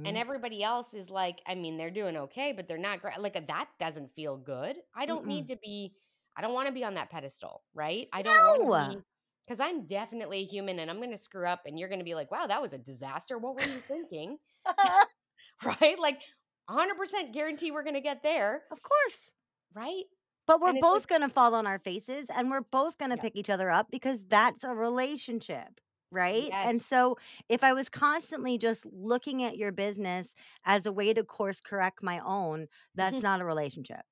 and 0.05 0.17
Mhm. 0.17 0.19
everybody 0.19 0.63
else 0.63 0.95
is 0.95 1.11
like, 1.11 1.43
I 1.47 1.55
mean, 1.57 1.77
they're 1.77 1.91
doing 1.93 2.17
okay, 2.17 2.53
but 2.53 2.69
they're 2.69 2.79
not 2.79 3.01
great. 3.03 3.19
Like, 3.21 3.47
that 3.49 3.71
doesn't 3.79 4.15
feel 4.15 4.37
good. 4.39 4.83
I 4.95 5.07
don't 5.07 5.27
need 5.27 5.47
Mm-mm. 5.47 5.49
to 5.49 5.57
be 5.57 5.97
I 6.37 6.43
don't 6.43 6.55
wanna 6.55 6.73
be 6.73 6.85
on 6.85 6.95
that 6.95 7.11
pedestal, 7.11 7.65
right? 7.75 8.09
I 8.13 8.23
don't 8.23 8.47
No. 8.55 8.65
be 8.71 9.05
'cause 9.49 9.61
I'm 9.61 9.87
definitely 9.87 10.41
a 10.41 10.45
human 10.47 10.79
and 10.79 10.91
I'm 10.91 11.01
gonna 11.01 11.17
screw 11.19 11.47
up 11.47 11.63
and 11.67 11.79
you're 11.79 11.89
gonna 11.89 12.05
be 12.05 12.15
like, 12.15 12.31
"Wow, 12.31 12.47
that 12.47 12.63
was 12.63 12.73
a 12.73 12.79
disaster. 12.79 13.39
What 13.39 13.55
were 13.57 13.63
you 13.65 13.81
thinking?" 13.83 14.39
Right? 15.65 15.99
Like, 15.99 16.23
100% 16.69 17.33
guarantee 17.35 17.71
we're 17.73 17.85
gonna 17.85 18.01
get 18.01 18.23
there, 18.23 18.65
Of 18.71 18.83
course. 18.83 19.33
right? 19.75 20.05
But 20.49 20.61
we're 20.61 20.73
it's 20.77 20.93
like 20.93 21.03
both 21.03 21.07
gonna 21.07 21.29
fall 21.29 21.55
on 21.55 21.67
our 21.67 21.79
faces, 21.79 22.29
and 22.29 22.51
we're 22.51 22.63
both 22.63 22.99
gonna 22.99 23.17
Yep. 23.17 23.19
pick 23.19 23.37
each 23.37 23.51
other 23.51 23.71
up 23.71 23.91
because 23.91 24.23
that's 24.27 24.65
a 24.65 24.75
relationship, 24.75 25.81
right? 26.11 26.53
And 26.63 26.83
so, 26.83 27.17
if 27.49 27.63
I 27.63 27.73
was 27.73 27.89
constantly 27.89 28.59
just 28.59 28.85
looking 28.87 29.43
at 29.45 29.57
your 29.57 29.73
business 29.73 30.35
as 30.65 30.85
a 30.87 30.93
way 30.93 31.15
to 31.15 31.25
course 31.25 31.61
correct 31.61 32.03
my 32.03 32.19
own, 32.21 32.67
that's 32.95 33.23
not 33.23 33.41
a 33.41 33.45
relationship. 33.45 34.05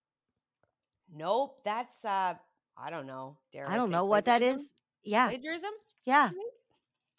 Nope, 1.11 1.62
that's, 1.62 2.05
uh, 2.05 2.35
I 2.76 2.90
don't 2.90 3.07
know, 3.07 3.40
dare 3.52 3.69
I 3.69 3.76
I 3.76 3.79
don't 3.79 3.90
say 3.90 3.90
know 3.90 4.05
what 4.05 4.25
that 4.26 4.43
plagiarism? 4.43 4.43
is. 4.43 4.73
Yeah. 5.02 5.33
Plagiarism? 5.33 5.73
Yeah. 6.05 6.33
You 6.33 6.37
think? 6.37 6.55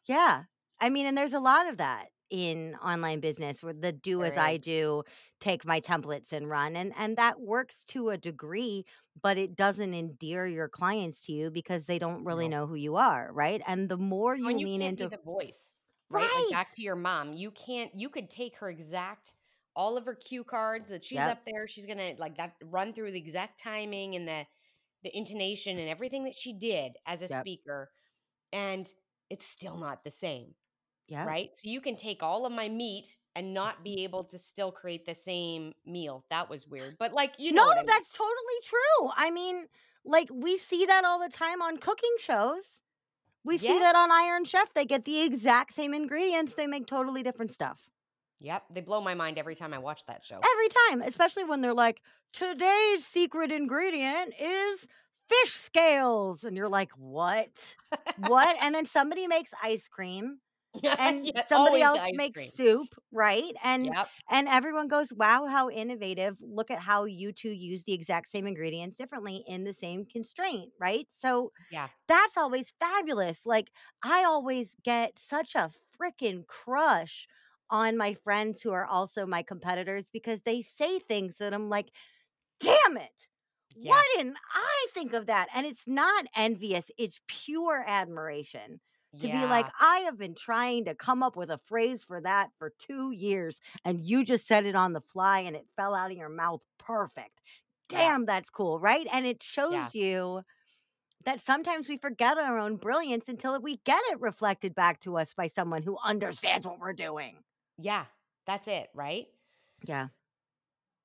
Yeah. 0.08 0.46
I 0.80 0.90
mean, 0.90 1.06
and 1.08 1.18
there's 1.18 1.34
a 1.34 1.40
lot 1.40 1.68
of 1.68 1.78
that 1.78 2.10
in 2.30 2.76
online 2.78 3.20
business 3.20 3.62
where 3.64 3.74
the 3.74 3.92
do 3.92 4.24
as 4.24 4.36
There 4.36 4.38
I 4.38 4.58
is. 4.58 4.58
do, 4.58 5.04
take 5.40 5.66
my 5.66 5.82
templates 5.82 6.34
and 6.34 6.50
run, 6.50 6.76
and 6.78 6.94
and 6.98 7.18
that 7.18 7.42
works 7.42 7.84
to 7.86 8.10
a 8.10 8.18
degree, 8.18 8.86
but 9.22 9.38
it 9.38 9.56
doesn't 9.56 9.94
endear 9.94 10.48
your 10.48 10.70
clients 10.70 11.22
to 11.26 11.34
you 11.34 11.52
because 11.52 11.86
they 11.88 12.00
don't 12.00 12.24
really 12.26 12.48
No. 12.48 12.50
know 12.50 12.68
who 12.68 12.76
you 12.76 12.96
are, 12.98 13.32
right? 13.34 13.62
And 13.68 13.90
the 13.90 13.98
more 13.98 14.38
you 14.38 14.52
and 14.52 14.60
you 14.60 14.68
lean 14.68 14.82
can't 14.82 14.98
be 14.98 15.08
into 15.08 15.08
the 15.08 15.18
voice, 15.18 15.76
right? 16.10 16.34
Like, 16.34 16.50
Right! 16.50 16.50
back 16.50 16.74
to 16.76 16.82
your 16.82 16.96
mom, 16.96 17.34
you 17.34 17.52
can't 17.52 17.94
you 17.96 18.10
could 18.10 18.30
take 18.30 18.58
her 18.58 18.70
exact 18.70 19.34
all 19.76 19.98
of 19.98 20.06
her 20.06 20.16
cue 20.16 20.44
cards 20.44 20.90
that 20.90 21.04
she's 21.06 21.26
Yep. 21.26 21.38
up 21.38 21.46
there, 21.46 21.68
she's 21.68 21.86
gonna, 21.86 22.14
like, 22.18 22.38
that 22.38 22.56
run 22.64 22.94
through 22.94 23.12
the 23.12 23.20
exact 23.20 23.60
timing 23.60 24.16
and 24.16 24.28
the 24.28 24.46
the 25.04 25.16
intonation 25.18 25.80
and 25.80 25.90
everything 25.90 26.26
that 26.26 26.36
she 26.36 26.54
did 26.54 26.94
as 27.08 27.22
a 27.24 27.28
Yep. 27.30 27.48
speaker, 27.48 27.92
and 28.54 28.94
it's 29.30 29.48
still 29.48 29.78
not 29.78 30.04
the 30.04 30.12
same, 30.12 30.56
Yeah. 31.08 31.34
right? 31.34 31.56
So, 31.58 31.70
you 31.70 31.82
can 31.82 31.96
take 31.98 32.24
all 32.24 32.46
of 32.46 32.54
my 32.54 32.70
meat 32.70 33.18
and 33.36 33.54
not 33.54 33.84
be 33.84 34.04
able 34.04 34.26
to 34.26 34.38
still 34.40 34.72
create 34.74 35.06
the 35.06 35.16
same 35.16 35.74
meal. 35.86 36.26
That 36.32 36.50
was 36.50 36.68
weird, 36.68 36.98
but, 37.00 37.14
like, 37.14 37.36
you 37.40 37.52
No, 37.52 37.62
know 37.62 37.66
what 37.66 37.78
I 37.80 37.84
mean. 37.88 37.98
that's 37.98 38.12
totally 38.12 38.60
true. 38.64 39.12
I 39.16 39.32
mean, 39.32 39.68
like, 40.06 40.30
we 40.32 40.58
see 40.58 40.86
that 40.86 41.04
all 41.04 41.20
the 41.20 41.30
time 41.30 41.62
on 41.62 41.78
cooking 41.78 42.16
shows. 42.20 42.82
We 43.44 43.58
see 43.58 43.80
that 43.80 43.96
on 43.96 44.12
Iron 44.12 44.46
Chef, 44.46 44.74
they 44.74 44.86
get 44.86 45.06
the 45.06 45.22
exact 45.22 45.74
same 45.74 45.94
ingredients, 45.94 46.56
they 46.56 46.68
make 46.68 46.88
totally 46.88 47.24
different 47.24 47.54
stuff. 47.54 47.90
Yep, 48.42 48.66
they 48.72 48.82
blow 48.82 49.00
my 49.00 49.14
mind 49.14 49.38
every 49.38 49.56
time 49.56 49.74
I 49.74 49.78
watch 49.80 50.04
that 50.08 50.26
show. 50.26 50.50
Every 50.52 50.68
time, 50.70 51.02
especially 51.02 51.44
when 51.44 51.62
they're 51.62 51.74
like, 51.74 52.02
"Today's 52.34 53.06
secret 53.06 53.52
ingredient 53.52 54.34
is 54.40 54.88
fish 55.30 55.52
scales," 55.54 56.44
and 56.44 56.58
you're 56.58 56.70
like, 56.70 56.92
"What? 56.94 57.76
What?" 58.16 58.56
And 58.62 58.74
then 58.74 58.86
somebody 58.86 59.28
makes 59.28 59.54
ice 59.62 59.88
cream, 59.88 60.40
and 60.98 61.32
Yeah, 61.34 61.44
somebody 61.44 61.82
else 61.82 62.10
makes 62.12 62.42
cream. 62.42 62.52
soup, 62.56 62.96
right? 63.12 63.54
And 63.64 63.96
Yep. 63.96 64.12
and 64.32 64.48
everyone 64.48 64.88
goes, 64.88 65.14
"Wow, 65.14 65.46
how 65.46 65.70
innovative. 65.70 66.38
Look 66.42 66.72
at 66.72 66.80
how 66.82 67.06
you 67.06 67.34
2 67.34 67.52
use 67.52 67.84
the 67.84 67.94
exact 67.94 68.30
same 68.30 68.48
ingredients 68.48 68.98
differently 68.98 69.44
in 69.48 69.64
the 69.66 69.74
same 69.74 70.06
constraint," 70.06 70.74
right? 70.80 71.08
So, 71.12 71.52
Yeah. 71.70 71.90
that's 72.08 72.38
always 72.38 72.72
fabulous. 72.80 73.46
Like, 73.46 73.72
I 74.04 74.24
always 74.24 74.76
get 74.84 75.20
such 75.20 75.56
a 75.56 75.72
fricking 76.00 76.46
crush 76.48 77.28
on 77.72 77.98
my 77.98 78.14
friends 78.16 78.62
who 78.62 78.72
are 78.74 78.86
also 78.86 79.26
my 79.26 79.44
competitors 79.44 80.10
because 80.14 80.44
they 80.44 80.62
say 80.62 81.00
things 81.00 81.38
that 81.40 81.54
I'm 81.54 81.70
like, 81.70 81.92
"Damn 82.60 82.98
it! 82.98 83.28
Yeah. 83.76 84.04
Why 84.04 84.14
didn't 84.16 84.38
I 84.54 84.88
think 84.94 85.14
of 85.14 85.28
that?" 85.28 85.50
And 85.54 85.66
it's 85.68 85.88
not 85.88 86.26
envious, 86.36 86.92
it's 86.98 87.22
pure 87.28 87.84
admiration 87.88 88.82
to 89.20 89.30
be 89.30 89.48
like, 89.48 89.68
"I 89.80 90.00
have 90.02 90.18
been 90.18 90.36
trying 90.36 90.86
to 90.86 90.96
come 90.96 91.24
up 91.24 91.36
with 91.38 91.50
a 91.52 91.58
phrase 91.60 92.04
for 92.06 92.22
that 92.22 92.52
for 92.58 92.72
2 92.80 93.12
years, 93.12 93.62
and 93.86 94.06
you 94.06 94.24
just 94.26 94.48
said 94.48 94.66
it 94.66 94.76
on 94.76 94.94
the 94.94 95.02
fly, 95.02 95.40
and 95.42 95.56
it 95.56 95.70
fell 95.76 95.96
out 95.96 96.12
of 96.12 96.18
your 96.18 96.30
mouth 96.30 96.64
perfect. 96.80 97.42
Yeah. 97.90 98.14
Damn, 98.14 98.26
that's 98.26 98.50
cool," 98.52 98.80
right? 98.80 99.08
And 99.12 99.26
it 99.28 99.44
Yeah. 99.68 99.92
shows 99.92 99.96
you 99.96 100.44
that 101.26 101.42
sometimes 101.42 101.88
we 101.90 101.98
forget 101.98 102.38
our 102.38 102.58
own 102.58 102.78
brilliance 102.78 103.30
until 103.30 103.60
we 103.62 103.78
get 103.78 104.02
it 104.12 104.20
reflected 104.22 104.76
back 104.76 105.00
to 105.02 105.18
us 105.18 105.34
by 105.34 105.48
someone 105.48 105.84
who 105.84 105.98
understands 106.04 106.66
what 106.66 106.80
we're 106.80 106.94
doing. 106.94 107.44
Yeah, 107.82 108.06
that's 108.46 108.68
it, 108.68 108.90
right? 108.94 109.28
Yeah. 109.86 110.10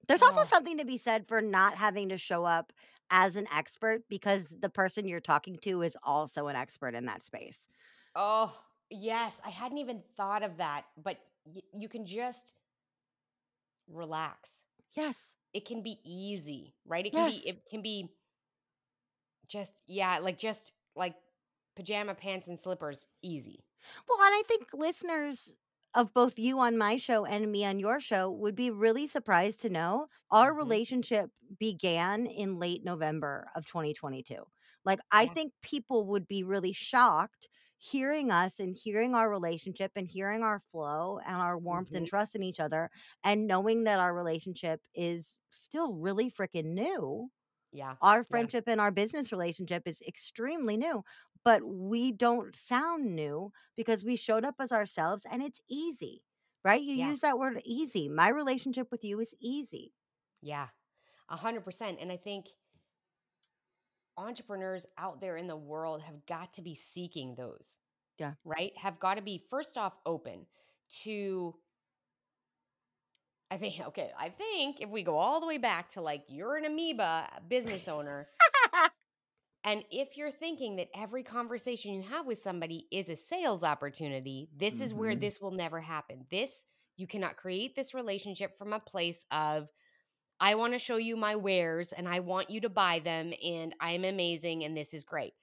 There's 0.09 0.23
also 0.23 0.42
Oh. 0.42 0.45
something 0.45 0.78
to 0.78 0.85
be 0.85 0.99
said 0.99 1.26
for 1.26 1.40
not 1.40 1.75
having 1.76 2.09
to 2.11 2.18
show 2.18 2.45
up 2.45 2.73
as 3.11 3.37
an 3.37 3.47
expert 3.52 4.04
because 4.09 4.49
the 4.61 4.68
person 4.71 5.09
you're 5.09 5.21
talking 5.21 5.56
to 5.59 5.83
is 5.83 5.97
also 6.02 6.47
an 6.49 6.56
expert 6.56 6.95
in 6.95 7.06
that 7.06 7.25
space. 7.25 7.68
Oh, 8.14 8.59
yes, 8.90 9.40
I 9.45 9.50
hadn't 9.50 9.78
even 9.78 10.02
thought 10.16 10.42
of 10.42 10.56
that, 10.59 10.87
but 10.97 11.18
y 11.45 11.62
you 11.73 11.88
can 11.88 12.06
just 12.06 12.54
relax. 13.88 14.64
Yes. 14.97 15.37
It 15.54 15.66
can 15.66 15.83
be 15.83 15.99
easy, 16.04 16.76
right? 16.87 17.06
It 17.06 17.14
can 17.14 17.25
be 17.25 17.37
Yes. 17.37 17.49
it 17.49 17.68
can 17.71 17.83
be 17.83 18.16
just 19.47 19.83
yeah, 19.87 20.18
like, 20.18 20.38
just, 20.38 20.73
like, 20.95 21.16
pajama 21.76 22.14
pants 22.14 22.49
and 22.49 22.59
slippers, 22.59 23.06
easy. 23.23 23.64
Well, 24.09 24.18
and 24.23 24.35
I 24.35 24.42
think 24.47 24.73
listeners 24.73 25.54
of 25.96 26.14
both 26.14 26.38
you 26.38 26.60
on 26.60 26.78
my 26.78 26.98
show 26.98 27.24
and 27.26 27.50
me 27.52 27.64
on 27.64 27.80
your 27.80 28.00
show 28.00 28.30
would 28.30 28.54
be 28.56 28.70
really 28.70 29.08
surprised 29.08 29.60
to 29.62 29.70
know 29.70 30.08
our 30.30 30.54
Mhm. 30.62 30.76
relationship 30.76 31.30
began 31.58 32.26
in 32.26 32.58
late 32.60 32.84
November 32.84 33.50
of 33.56 33.66
2022. 33.66 34.44
Like, 34.84 35.00
I 35.12 35.26
Yeah. 35.26 35.34
think 35.34 35.54
people 35.62 36.06
would 36.08 36.28
be 36.28 36.44
really 36.44 36.72
shocked 36.72 37.48
hearing 37.78 38.30
us 38.30 38.60
and 38.60 38.76
hearing 38.76 39.14
our 39.14 39.28
relationship 39.30 39.92
and 39.96 40.08
hearing 40.08 40.42
our 40.42 40.60
flow 40.60 41.18
and 41.26 41.36
our 41.36 41.58
warmth 41.58 41.94
and 41.94 42.06
Mhm. 42.06 42.08
trust 42.08 42.34
in 42.36 42.42
each 42.42 42.60
other 42.60 42.90
and 43.24 43.46
knowing 43.46 43.84
that 43.84 44.00
our 44.00 44.14
relationship 44.14 44.80
is 44.94 45.36
still 45.50 45.94
really 45.94 46.30
freaking 46.30 46.74
new. 46.74 47.30
Yeah, 47.73 47.96
Our 48.00 48.25
yeah. 48.28 48.49
friendship 48.50 48.64
and 48.68 48.80
our 48.80 48.90
business 48.90 49.32
relationship 49.32 49.82
is 49.87 50.00
extremely 50.02 50.76
new, 50.76 51.04
but 51.44 51.62
we 51.64 52.12
don't 52.12 52.54
sound 52.56 53.14
new 53.16 53.52
because 53.76 54.04
we 54.04 54.16
showed 54.16 54.44
up 54.44 54.56
as 54.61 54.73
ourselves 54.73 55.26
and 55.30 55.42
it's 55.42 55.61
easy, 55.68 56.23
right? 56.64 56.82
You 56.82 56.94
Yeah. 56.94 57.11
use 57.11 57.20
that 57.20 57.38
word 57.38 57.61
easy. 57.64 58.08
My 58.08 58.28
relationship 58.28 58.88
with 58.90 59.04
you 59.04 59.20
is 59.20 59.35
easy. 59.40 59.92
Yeah, 60.40 60.68
100%, 61.28 61.99
and 62.00 62.12
I 62.12 62.16
think 62.16 62.49
entrepreneurs 64.16 64.87
out 64.96 65.20
there 65.20 65.37
in 65.37 65.46
the 65.46 65.56
world 65.56 66.02
have 66.02 66.25
got 66.26 66.54
to 66.54 66.62
be 66.62 66.75
seeking 66.75 67.35
those, 67.35 67.78
Yeah. 68.18 68.35
right? 68.44 68.76
Have 68.78 69.00
gotta 69.00 69.23
be, 69.23 69.38
first 69.50 69.78
off, 69.78 69.99
open 70.06 70.46
to 71.04 71.56
I 73.50 73.58
think 73.58 73.80
okay, 73.80 74.12
I 74.18 74.28
think 74.28 74.80
if 74.80 74.90
we 74.90 75.02
go 75.02 75.16
all 75.18 75.40
the 75.40 75.46
way 75.46 75.58
back 75.58 75.90
to, 75.90 76.00
like, 76.00 76.24
you're 76.28 76.56
an 76.56 76.64
amoeba 76.64 77.42
business 77.48 77.86
owner 77.86 78.28
and 79.64 79.84
if 79.90 80.16
you're 80.16 80.30
thinking 80.30 80.76
that 80.76 80.88
every 80.94 81.22
conversation 81.24 81.92
you 81.92 82.02
have 82.02 82.26
with 82.26 82.38
somebody 82.38 82.86
is 82.92 83.08
a 83.08 83.16
sales 83.16 83.64
opportunity, 83.64 84.48
this 84.54 84.80
is 84.80 84.94
where 84.94 85.16
Mhm. 85.16 85.16
this 85.16 85.40
will 85.40 85.50
never 85.50 85.80
happen. 85.80 86.26
This 86.30 86.64
you 86.96 87.06
cannot 87.06 87.36
create 87.36 87.74
this 87.74 87.92
relationship 87.92 88.56
from 88.56 88.72
a 88.72 88.80
place 88.80 89.26
of, 89.30 89.68
"I 90.40 90.54
wanna 90.56 90.78
show 90.78 90.96
you 90.98 91.16
my 91.16 91.36
wares, 91.36 91.92
and 91.92 92.08
I 92.08 92.20
want 92.20 92.50
you 92.50 92.60
to 92.62 92.70
buy 92.70 93.00
them, 93.00 93.34
and 93.42 93.74
I'm 93.80 94.04
amazing, 94.04 94.64
and 94.64 94.76
this 94.76 94.94
is 94.94 95.04
great." 95.04 95.34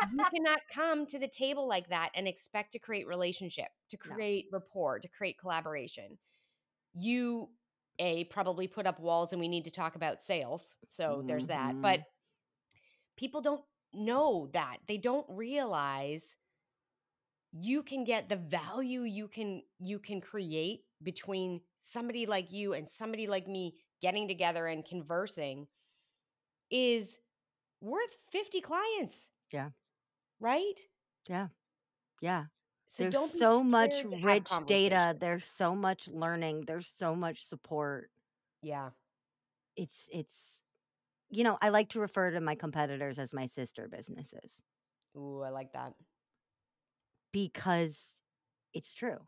You 0.00 0.26
cannot 0.34 0.60
come 0.72 1.06
to 1.06 1.18
the 1.18 1.28
table 1.28 1.66
like 1.68 1.88
that 1.88 2.12
and 2.14 2.28
expect 2.28 2.72
to 2.72 2.78
create 2.80 3.06
relationship, 3.08 3.72
to 3.90 3.96
No. 4.04 4.16
create 4.16 4.48
rapport, 4.52 5.00
to 5.00 5.08
create 5.08 5.38
collaboration. 5.38 6.18
You, 6.98 7.50
A, 7.98 8.24
probably 8.24 8.66
put 8.68 8.86
up 8.86 9.00
walls, 9.00 9.32
and 9.32 9.40
we 9.40 9.48
need 9.48 9.64
to 9.66 9.70
talk 9.70 9.96
about 9.96 10.22
sales, 10.22 10.76
so 10.88 11.24
there's 11.26 11.46
that, 11.48 11.76
but 11.82 12.00
Mhm. 12.00 12.06
people 13.16 13.40
don't 13.40 13.64
know 13.92 14.48
that. 14.52 14.78
They 14.86 14.98
don't 14.98 15.26
realize 15.28 16.36
you 17.52 17.82
can 17.82 18.04
get 18.04 18.28
the 18.28 18.36
value 18.36 19.02
you 19.02 19.28
can 19.28 19.62
you 19.78 19.98
can 19.98 20.20
create 20.20 20.84
between 21.02 21.60
somebody 21.78 22.26
like 22.26 22.52
you 22.52 22.74
and 22.74 22.88
somebody 22.88 23.26
like 23.26 23.46
me 23.48 23.74
getting 24.00 24.28
together 24.28 24.66
and 24.66 24.84
conversing 24.84 25.66
is 26.70 27.18
worth 27.80 28.14
50 28.14 28.60
clients, 28.60 29.30
Yeah. 29.52 29.70
right? 30.40 30.88
Yeah. 31.28 31.48
Yeah. 32.20 32.46
So 32.86 33.04
There's 33.04 33.10
don't 33.10 33.32
be 33.32 33.44
so 33.44 33.62
much 33.62 34.04
scared 34.04 34.10
to 34.10 34.18
have 34.18 34.44
rich 34.44 34.64
data, 34.64 35.14
conversations. 35.14 35.18
there's 35.18 35.44
so 35.44 35.74
much 35.76 36.08
learning, 36.08 36.64
there's 36.66 36.88
so 36.88 37.14
much 37.14 37.44
support. 37.44 38.10
Yeah. 38.62 38.90
It's 39.76 40.08
it's 40.12 40.62
you 41.30 41.44
know, 41.44 41.58
I 41.62 41.70
like 41.70 41.90
to 41.90 42.00
refer 42.00 42.30
to 42.32 42.40
my 42.40 42.54
competitors 42.56 43.18
as 43.18 43.32
my 43.32 43.46
sister 43.48 43.88
businesses 43.88 44.62
Ooh, 45.16 45.42
I 45.42 45.48
like 45.50 45.72
that. 45.72 45.94
because 47.32 48.22
it's 48.72 48.92
true, 48.94 49.18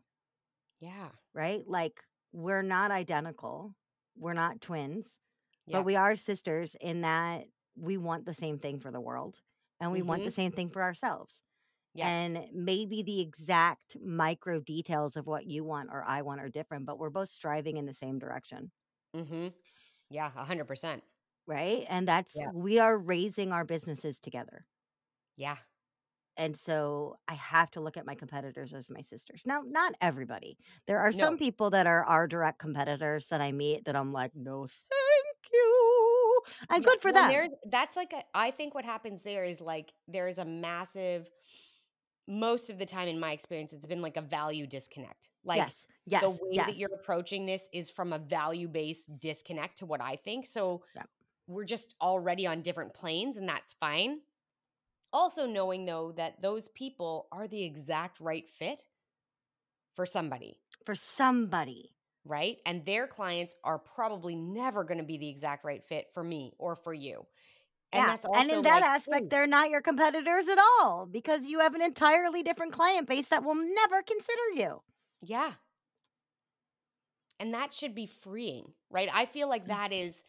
Yeah. 0.79 1.11
right? 1.33 1.67
Like 1.67 2.03
we're 2.31 2.61
not 2.61 2.91
identical. 2.91 3.75
We're 4.15 4.33
not 4.33 4.61
twins, 4.61 5.19
but 5.71 5.83
we 5.83 5.95
are 5.95 6.15
sisters 6.15 6.75
in 6.79 7.01
that 7.01 7.47
we 7.75 7.97
want 7.97 8.25
the 8.25 8.33
same 8.33 8.59
thing 8.59 8.79
for 8.79 8.91
the 8.91 8.99
world 9.01 9.41
and 9.79 9.91
we 9.91 10.01
want 10.01 10.23
the 10.23 10.31
Mhm. 10.31 10.31
same 10.31 10.51
thing 10.51 10.69
for 10.69 10.81
ourselves. 10.81 11.41
Yep. 11.93 12.13
And 12.21 12.47
maybe 12.53 13.03
the 13.03 13.21
exact 13.21 13.97
micro 13.99 14.61
details 14.61 15.17
of 15.17 15.27
what 15.27 15.45
you 15.47 15.63
want 15.63 15.89
or 15.91 16.03
I 16.03 16.21
want 16.21 16.41
are 16.41 16.49
different, 16.49 16.85
but 16.85 16.99
we're 16.99 17.09
both 17.09 17.29
striving 17.29 17.77
in 17.77 17.85
the 17.85 17.93
same 17.93 18.19
direction. 18.19 18.71
Mhm. 19.13 19.53
Yeah, 20.09 20.31
100%. 20.31 21.03
Right? 21.47 21.85
And 21.89 22.07
that's 22.07 22.39
Yeah. 22.39 22.51
we 22.51 22.79
are 22.79 22.97
raising 22.97 23.51
our 23.51 23.65
businesses 23.65 24.19
together. 24.19 24.67
Yeah. 25.37 25.57
And 26.37 26.57
so 26.57 27.17
I 27.27 27.33
have 27.33 27.69
to 27.71 27.81
look 27.81 27.97
at 27.97 28.05
my 28.05 28.15
competitors 28.15 28.73
as 28.73 28.89
my 28.89 29.01
sisters. 29.01 29.43
Now, 29.45 29.61
not 29.65 29.93
everybody. 29.99 30.57
There 30.87 30.99
are 30.99 31.11
some 31.11 31.37
people 31.37 31.69
that 31.71 31.85
are 31.87 32.05
our 32.05 32.27
direct 32.27 32.59
competitors 32.59 33.27
that 33.29 33.41
I 33.41 33.51
meet 33.51 33.85
that 33.85 33.95
I'm 33.95 34.13
like, 34.13 34.35
"No, 34.35 34.67
thank 34.67 35.37
you." 35.51 36.41
And 36.69 36.83
Yeah, 36.83 36.85
good 36.85 37.01
for 37.01 37.11
well, 37.11 37.11
them. 37.11 37.49
that's 37.63 37.95
like 37.95 38.13
a 38.13 38.21
I 38.33 38.51
think 38.51 38.73
what 38.75 38.85
happens 38.85 39.23
there 39.23 39.43
is 39.43 39.59
like 39.59 39.93
there 40.07 40.27
is 40.27 40.37
a 40.37 40.45
massive 40.45 41.29
most 42.29 42.69
of 42.69 42.79
the 42.79 42.85
time 42.85 43.09
in 43.09 43.19
my 43.19 43.33
experience 43.33 43.73
it's 43.73 43.87
been 43.87 44.03
like 44.03 44.17
a 44.17 44.21
value 44.21 44.67
disconnect. 44.67 45.31
Like 45.43 45.57
Yes. 45.57 45.87
the 46.19 46.29
Yes. 46.31 46.39
way 46.41 46.63
that 46.65 46.77
you're 46.77 46.93
approaching 46.93 47.45
this 47.47 47.69
is 47.73 47.89
from 47.89 48.13
a 48.13 48.19
value-based 48.19 49.17
disconnect 49.19 49.79
to 49.79 49.87
what 49.87 50.01
I 50.01 50.15
think. 50.17 50.45
So 50.47 50.83
Yeah. 50.95 51.03
we're 51.47 51.65
just 51.65 51.95
already 52.01 52.47
on 52.47 52.61
different 52.61 52.93
planes 52.93 53.37
and 53.37 53.49
that's 53.49 53.73
fine. 53.75 54.21
Also 55.13 55.45
knowing 55.47 55.85
though 55.85 56.13
that 56.13 56.41
those 56.41 56.67
people 56.69 57.27
are 57.31 57.47
the 57.47 57.63
exact 57.63 58.19
right 58.19 58.49
fit 58.49 58.85
for 59.95 60.05
somebody, 60.05 60.59
For 60.85 60.93
somebody. 60.95 61.95
right? 62.25 62.57
And 62.65 62.85
their 62.85 63.07
clients 63.07 63.55
are 63.63 63.79
probably 63.79 64.35
never 64.35 64.83
going 64.83 64.97
to 64.97 65.03
be 65.03 65.17
the 65.17 65.29
exact 65.29 65.63
right 65.63 65.83
fit 65.83 66.07
for 66.13 66.23
me 66.23 66.53
or 66.57 66.75
for 66.75 66.93
you. 66.93 67.25
And 67.91 68.07
Yeah. 68.07 68.09
that's 68.09 68.25
And 68.33 68.51
in 68.51 68.63
that 68.63 68.81
like, 68.81 68.83
aspect, 68.83 69.29
ooh, 69.29 69.31
they're 69.31 69.47
not 69.47 69.69
your 69.69 69.81
competitors 69.81 70.47
at 70.47 70.57
all 70.59 71.05
because 71.05 71.45
you 71.47 71.59
have 71.59 71.73
an 71.75 71.81
entirely 71.81 72.43
different 72.43 72.73
client 72.73 73.07
base 73.07 73.27
that 73.29 73.43
will 73.43 73.55
never 73.55 74.01
consider 74.03 74.49
you. 74.53 74.81
yeah. 75.21 75.55
And 77.39 77.53
that 77.53 77.73
should 77.73 77.95
be 77.95 78.05
freeing, 78.05 78.73
right? 78.89 79.09
I 79.11 79.25
feel 79.25 79.47
like 79.47 79.67
Mm. 79.67 79.67
that 79.67 79.93
is 79.93 80.23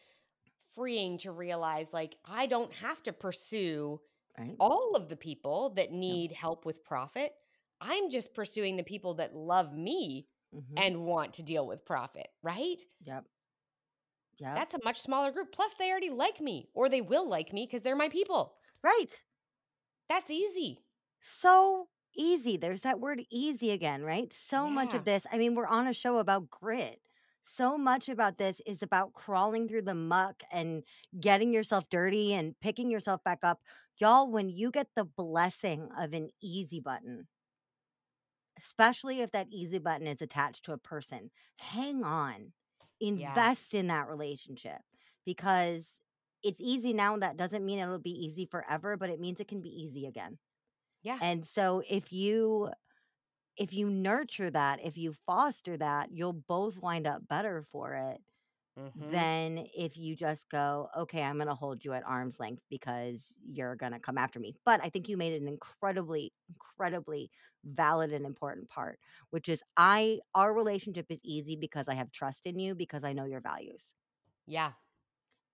freeing 0.69 1.17
to 1.19 1.31
realize 1.31 1.93
like 1.93 2.17
I 2.25 2.47
don't 2.47 2.73
have 2.73 3.03
to 3.03 3.13
pursue 3.13 4.01
Right? 4.37 4.59
all 4.59 4.95
of 4.95 5.09
the 5.09 5.17
people 5.17 5.71
that 5.71 5.91
No. 6.07 6.21
need 6.21 6.31
help 6.33 6.65
with 6.65 6.83
profit. 6.83 7.33
I'm 7.81 8.09
just 8.09 8.33
pursuing 8.35 8.77
the 8.77 8.83
people 8.83 9.15
that 9.15 9.35
love 9.35 9.73
me 9.73 10.29
Mhm. 10.51 10.81
and 10.81 11.05
want 11.05 11.35
to 11.35 11.43
deal 11.43 11.67
with 11.67 11.85
profit, 11.85 12.29
right? 12.43 12.81
Yep. 13.01 13.25
Yep. 14.41 14.55
That's 14.55 14.73
a 14.73 14.83
much 14.83 14.99
smaller 14.99 15.31
group. 15.31 15.51
Plus, 15.51 15.75
they 15.75 15.91
already 15.91 16.09
like 16.09 16.41
me 16.41 16.67
or 16.73 16.89
they 16.89 17.01
will 17.01 17.29
like 17.29 17.53
me 17.53 17.67
because 17.67 17.83
they're 17.83 17.95
my 17.95 18.09
people. 18.09 18.55
Right. 18.83 19.21
That's 20.09 20.31
easy. 20.31 20.79
So 21.21 21.87
easy. 22.15 22.57
There's 22.57 22.81
that 22.81 22.99
word 22.99 23.21
easy 23.29 23.71
again, 23.71 24.03
right? 24.03 24.33
So 24.33 24.67
much 24.67 24.93
of 24.95 25.05
this, 25.05 25.27
I 25.31 25.37
mean, 25.37 25.53
we're 25.55 25.67
on 25.67 25.87
a 25.87 25.93
show 25.93 26.17
about 26.17 26.49
grit. 26.49 26.99
So 27.43 27.77
much 27.77 28.09
about 28.09 28.37
this 28.37 28.61
is 28.65 28.83
about 28.83 29.13
crawling 29.13 29.67
through 29.67 29.83
the 29.83 29.95
muck 29.95 30.41
and 30.51 30.83
getting 31.19 31.53
yourself 31.53 31.89
dirty 31.89 32.33
and 32.33 32.59
picking 32.61 32.89
yourself 32.91 33.23
back 33.23 33.39
up. 33.43 33.61
Y'all, 33.97 34.31
when 34.31 34.49
you 34.49 34.71
get 34.71 34.87
the 34.95 35.05
blessing 35.05 35.89
of 35.97 36.13
an 36.13 36.29
easy 36.41 36.79
button, 36.79 37.27
especially 38.57 39.21
if 39.21 39.31
that 39.31 39.47
easy 39.51 39.79
button 39.79 40.07
is 40.07 40.21
attached 40.21 40.65
to 40.65 40.73
a 40.73 40.77
person, 40.77 41.31
hang 41.57 42.03
on, 42.03 42.53
Yeah. 43.13 43.39
invest 43.39 43.73
in 43.73 43.87
that 43.87 44.07
relationship 44.07 44.81
because 45.25 46.01
it's 46.43 46.61
easy 46.61 46.93
now. 46.93 47.17
That 47.17 47.37
doesn't 47.37 47.65
mean 47.65 47.79
it'll 47.79 47.99
be 47.99 48.25
easy 48.25 48.45
forever, 48.45 48.97
but 48.97 49.09
it 49.09 49.19
means 49.19 49.39
it 49.39 49.47
can 49.47 49.61
be 49.61 49.69
easy 49.69 50.05
again. 50.07 50.39
Yeah. 51.03 51.21
And 51.21 51.47
so 51.47 51.83
if 51.89 52.11
you 52.13 52.71
if 53.57 53.73
you 53.73 53.89
nurture 53.89 54.49
that, 54.51 54.81
if 54.83 54.97
you 54.97 55.13
foster 55.13 55.77
that, 55.77 56.11
you'll 56.11 56.33
both 56.33 56.77
wind 56.79 57.07
up 57.07 57.27
better 57.27 57.63
for 57.71 57.93
it 57.95 58.21
Mhm. 58.75 59.31
than 59.33 59.67
if 59.73 59.97
you 59.97 60.15
just 60.15 60.49
go, 60.49 60.89
okay, 60.97 61.23
I'm 61.23 61.37
going 61.37 61.47
to 61.47 61.55
hold 61.55 61.85
you 61.85 61.93
at 61.93 62.03
arm's 62.05 62.39
length 62.39 62.63
because 62.69 63.33
you're 63.45 63.75
going 63.75 63.93
to 63.93 63.99
come 63.99 64.17
after 64.17 64.39
me. 64.39 64.53
But 64.65 64.83
I 64.83 64.89
think 64.89 65.07
you 65.07 65.15
made 65.17 65.41
an 65.41 65.47
incredibly, 65.47 66.33
incredibly 66.49 67.31
valid 67.63 68.11
and 68.11 68.25
important 68.25 68.69
part, 68.69 68.99
which 69.29 69.47
is 69.47 69.63
I, 69.77 70.19
our 70.35 70.53
relationship 70.53 71.05
is 71.09 71.19
easy 71.23 71.55
because 71.55 71.87
I 71.87 71.93
have 71.95 72.11
trust 72.11 72.45
in 72.45 72.59
you 72.59 72.75
because 72.75 73.03
I 73.05 73.13
know 73.13 73.25
your 73.25 73.41
values. 73.41 73.93
Yeah. 74.45 74.73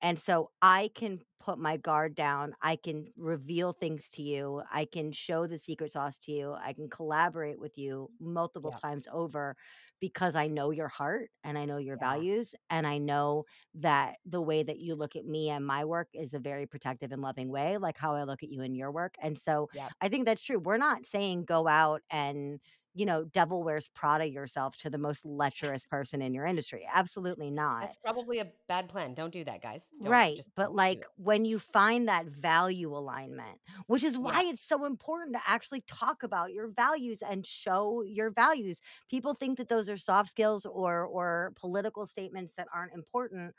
And 0.02 0.20
so 0.20 0.52
I 0.62 0.90
can 0.94 1.22
put 1.40 1.58
my 1.58 1.78
guard 1.78 2.14
down. 2.14 2.54
I 2.62 2.76
can 2.76 3.12
reveal 3.16 3.74
things 3.74 4.10
to 4.12 4.22
you. 4.22 4.62
I 4.72 4.86
can 4.86 5.12
show 5.12 5.48
the 5.48 5.58
secret 5.58 5.92
sauce 5.92 6.20
to 6.20 6.32
you. 6.32 6.54
I 6.54 6.74
can 6.74 6.88
collaborate 6.90 7.60
with 7.60 7.78
you 7.80 8.12
multiple 8.20 8.72
Yeah. 8.72 8.80
times 8.84 9.08
over 9.12 9.56
because 10.00 10.36
I 10.36 10.48
know 10.48 10.72
your 10.72 10.88
heart 10.88 11.30
and 11.44 11.58
I 11.58 11.66
know 11.66 11.78
your 11.78 11.98
Yeah. 11.98 11.98
values. 11.98 12.54
And 12.70 12.86
I 12.88 12.98
know 12.98 13.46
that 13.76 14.18
the 14.26 14.42
way 14.42 14.64
that 14.64 14.80
you 14.80 14.96
look 14.96 15.16
at 15.16 15.26
me 15.26 15.50
and 15.50 15.66
my 15.66 15.86
work 15.86 16.10
is 16.14 16.34
a 16.34 16.40
very 16.40 16.66
protective 16.66 17.12
and 17.12 17.22
loving 17.22 17.50
way, 17.50 17.78
like 17.78 17.98
how 17.98 18.16
I 18.16 18.24
look 18.24 18.44
at 18.44 18.50
you 18.50 18.62
and 18.62 18.76
your 18.76 18.92
work. 18.92 19.16
And 19.22 19.38
so. 19.38 19.70
I 20.02 20.10
think 20.10 20.26
that's 20.26 20.44
true. 20.44 20.60
We're 20.60 20.78
not 20.78 21.06
saying 21.06 21.46
go 21.46 21.68
out 21.68 22.02
and 22.10 22.60
you 22.98 23.06
know, 23.06 23.26
devil 23.26 23.64
wears 23.64 23.88
Prada 23.90 24.28
yourself 24.28 24.78
to 24.78 24.90
the 24.90 24.98
most 24.98 25.26
lecherous 25.26 25.86
person 25.86 26.22
in 26.22 26.34
your 26.34 26.46
industry. 26.46 26.88
Absolutely 26.92 27.52
not. 27.52 27.82
That's 27.82 27.98
probably 27.98 28.40
a 28.40 28.52
bad 28.68 28.90
plan. 28.90 29.14
Don't 29.14 29.32
do 29.32 29.44
that, 29.44 29.62
guys. 29.62 29.94
Don't 30.02 30.12
Right. 30.12 30.36
just 30.36 30.50
But 30.56 30.74
like 30.74 31.06
when 31.18 31.46
you 31.46 31.60
find 31.60 32.08
that 32.08 32.26
value 32.26 32.96
alignment, 32.96 33.62
which 33.88 34.04
is 34.04 34.18
why 34.18 34.42
Yeah. 34.42 34.42
it's 34.44 34.62
so 34.62 34.86
important 34.86 35.36
to 35.36 35.42
actually 35.46 35.82
talk 35.82 36.24
about 36.24 36.54
your 36.54 36.68
values 36.68 37.22
and 37.22 37.46
show 37.46 38.02
your 38.04 38.32
values. 38.32 38.82
People 39.10 39.34
think 39.36 39.58
that 39.58 39.70
those 39.70 39.90
are 39.90 39.98
soft 39.98 40.30
skills 40.30 40.66
or 40.66 41.06
or 41.06 41.54
political 41.56 42.06
statements 42.08 42.56
that 42.56 42.68
aren't 42.74 42.94
important. 42.94 43.56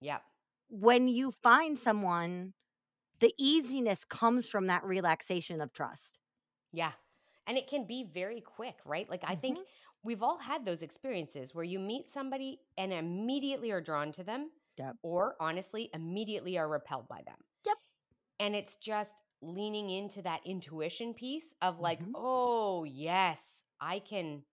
Yeah. 0.00 0.20
When 0.68 1.08
you 1.08 1.32
find 1.32 1.78
someone, 1.78 2.54
the 3.20 3.34
easiness 3.38 4.04
comes 4.04 4.48
from 4.48 4.66
that 4.68 4.84
relaxation 4.84 5.60
of 5.60 5.72
trust. 5.72 6.18
Yeah. 6.72 6.92
And 7.46 7.56
it 7.58 7.68
can 7.68 7.86
be 7.86 8.04
very 8.04 8.40
quick, 8.40 8.78
right? 8.84 9.08
Like 9.08 9.24
I 9.24 9.34
think 9.34 9.58
Mhm. 9.58 9.66
we've 10.02 10.22
all 10.22 10.38
had 10.38 10.64
those 10.64 10.82
experiences 10.82 11.54
where 11.54 11.64
you 11.64 11.78
meet 11.78 12.08
somebody 12.08 12.62
and 12.76 12.92
immediately 12.92 13.70
are 13.70 13.80
drawn 13.80 14.12
to 14.12 14.24
them 14.24 14.52
Yep. 14.78 14.96
or 15.02 15.36
honestly 15.40 15.90
immediately 15.94 16.58
are 16.58 16.68
repelled 16.68 17.08
by 17.08 17.22
them. 17.26 17.38
Yep. 17.64 17.78
And 18.40 18.54
it's 18.56 18.76
just 18.76 19.22
leaning 19.42 19.90
into 19.90 20.22
that 20.22 20.42
intuition 20.46 21.14
piece 21.14 21.54
of 21.62 21.78
like, 21.80 22.00
Mhm. 22.00 22.16
"Oh, 22.16 22.84
yes, 22.84 23.64
I 23.80 23.98
can 24.00 24.44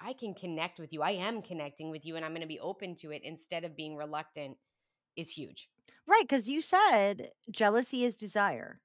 I 0.00 0.12
can 0.12 0.34
connect 0.34 0.78
with 0.78 0.92
you. 0.92 1.02
I 1.02 1.12
am 1.12 1.42
connecting 1.42 1.90
with 1.90 2.04
you 2.06 2.16
and 2.16 2.24
I'm 2.24 2.32
going 2.32 2.42
to 2.42 2.46
be 2.46 2.60
open 2.60 2.94
to 2.96 3.10
it 3.12 3.22
instead 3.24 3.64
of 3.64 3.76
being 3.76 3.96
reluctant." 3.96 4.58
is 5.16 5.30
huge. 5.32 5.68
Right, 6.06 6.28
cuz 6.28 6.48
you 6.48 6.60
said 6.60 7.30
jealousy 7.52 8.02
is 8.04 8.16
desire. 8.16 8.80